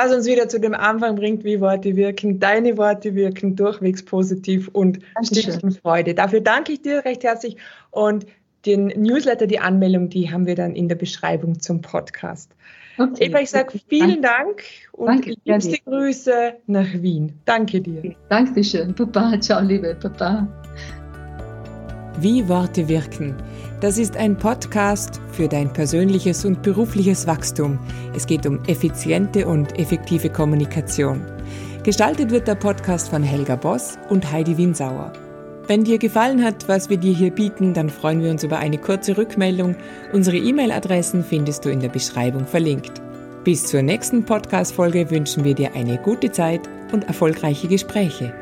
Was 0.00 0.14
uns 0.14 0.26
wieder 0.26 0.48
zu 0.48 0.60
dem 0.60 0.74
Anfang 0.74 1.16
bringt, 1.16 1.42
wie 1.42 1.60
Worte 1.60 1.96
wirken. 1.96 2.38
Deine 2.38 2.76
Worte 2.76 3.16
wirken 3.16 3.56
durchwegs 3.56 4.04
positiv 4.04 4.68
und 4.68 5.00
stiften 5.24 5.72
Freude. 5.72 6.14
Dafür 6.14 6.40
danke 6.40 6.74
ich 6.74 6.82
dir 6.82 7.04
recht 7.04 7.24
herzlich 7.24 7.56
und 7.90 8.24
den 8.64 8.86
Newsletter, 8.94 9.48
die 9.48 9.58
Anmeldung, 9.58 10.08
die 10.08 10.30
haben 10.30 10.46
wir 10.46 10.54
dann 10.54 10.76
in 10.76 10.88
der 10.88 10.94
Beschreibung 10.94 11.58
zum 11.58 11.80
Podcast. 11.80 12.54
Okay. 12.96 13.26
Eva, 13.26 13.40
ich 13.40 13.50
sage 13.50 13.80
vielen 13.88 14.22
Dank 14.22 14.62
und 14.92 15.08
Danke, 15.08 15.34
liebste 15.44 15.78
Grüße 15.84 16.54
nach 16.68 16.92
Wien. 16.92 17.32
Danke 17.44 17.80
dir. 17.80 18.14
Danke 18.28 18.62
schön. 18.62 18.94
Papa, 18.94 19.40
ciao, 19.40 19.60
liebe 19.60 19.96
Papa. 19.96 20.46
Wie 22.20 22.48
Worte 22.48 22.88
wirken. 22.88 23.36
Das 23.80 23.96
ist 23.96 24.16
ein 24.16 24.36
Podcast 24.36 25.20
für 25.30 25.46
dein 25.46 25.72
persönliches 25.72 26.44
und 26.44 26.62
berufliches 26.62 27.28
Wachstum. 27.28 27.78
Es 28.12 28.26
geht 28.26 28.44
um 28.44 28.60
effiziente 28.64 29.46
und 29.46 29.78
effektive 29.78 30.28
Kommunikation. 30.28 31.24
Gestaltet 31.84 32.32
wird 32.32 32.48
der 32.48 32.56
Podcast 32.56 33.08
von 33.08 33.22
Helga 33.22 33.54
Boss 33.54 33.98
und 34.08 34.32
Heidi 34.32 34.58
Winsauer. 34.58 35.12
Wenn 35.68 35.84
dir 35.84 35.98
gefallen 35.98 36.42
hat, 36.42 36.68
was 36.68 36.90
wir 36.90 36.96
dir 36.96 37.14
hier 37.14 37.30
bieten, 37.30 37.72
dann 37.72 37.88
freuen 37.88 38.20
wir 38.20 38.32
uns 38.32 38.42
über 38.42 38.58
eine 38.58 38.78
kurze 38.78 39.16
Rückmeldung. 39.16 39.76
Unsere 40.12 40.38
E-Mail-Adressen 40.38 41.22
findest 41.22 41.64
du 41.64 41.68
in 41.68 41.78
der 41.78 41.90
Beschreibung 41.90 42.46
verlinkt. 42.46 43.00
Bis 43.44 43.66
zur 43.66 43.82
nächsten 43.82 44.24
Podcast-Folge 44.24 45.08
wünschen 45.12 45.44
wir 45.44 45.54
dir 45.54 45.76
eine 45.76 45.98
gute 45.98 46.32
Zeit 46.32 46.62
und 46.90 47.04
erfolgreiche 47.04 47.68
Gespräche. 47.68 48.34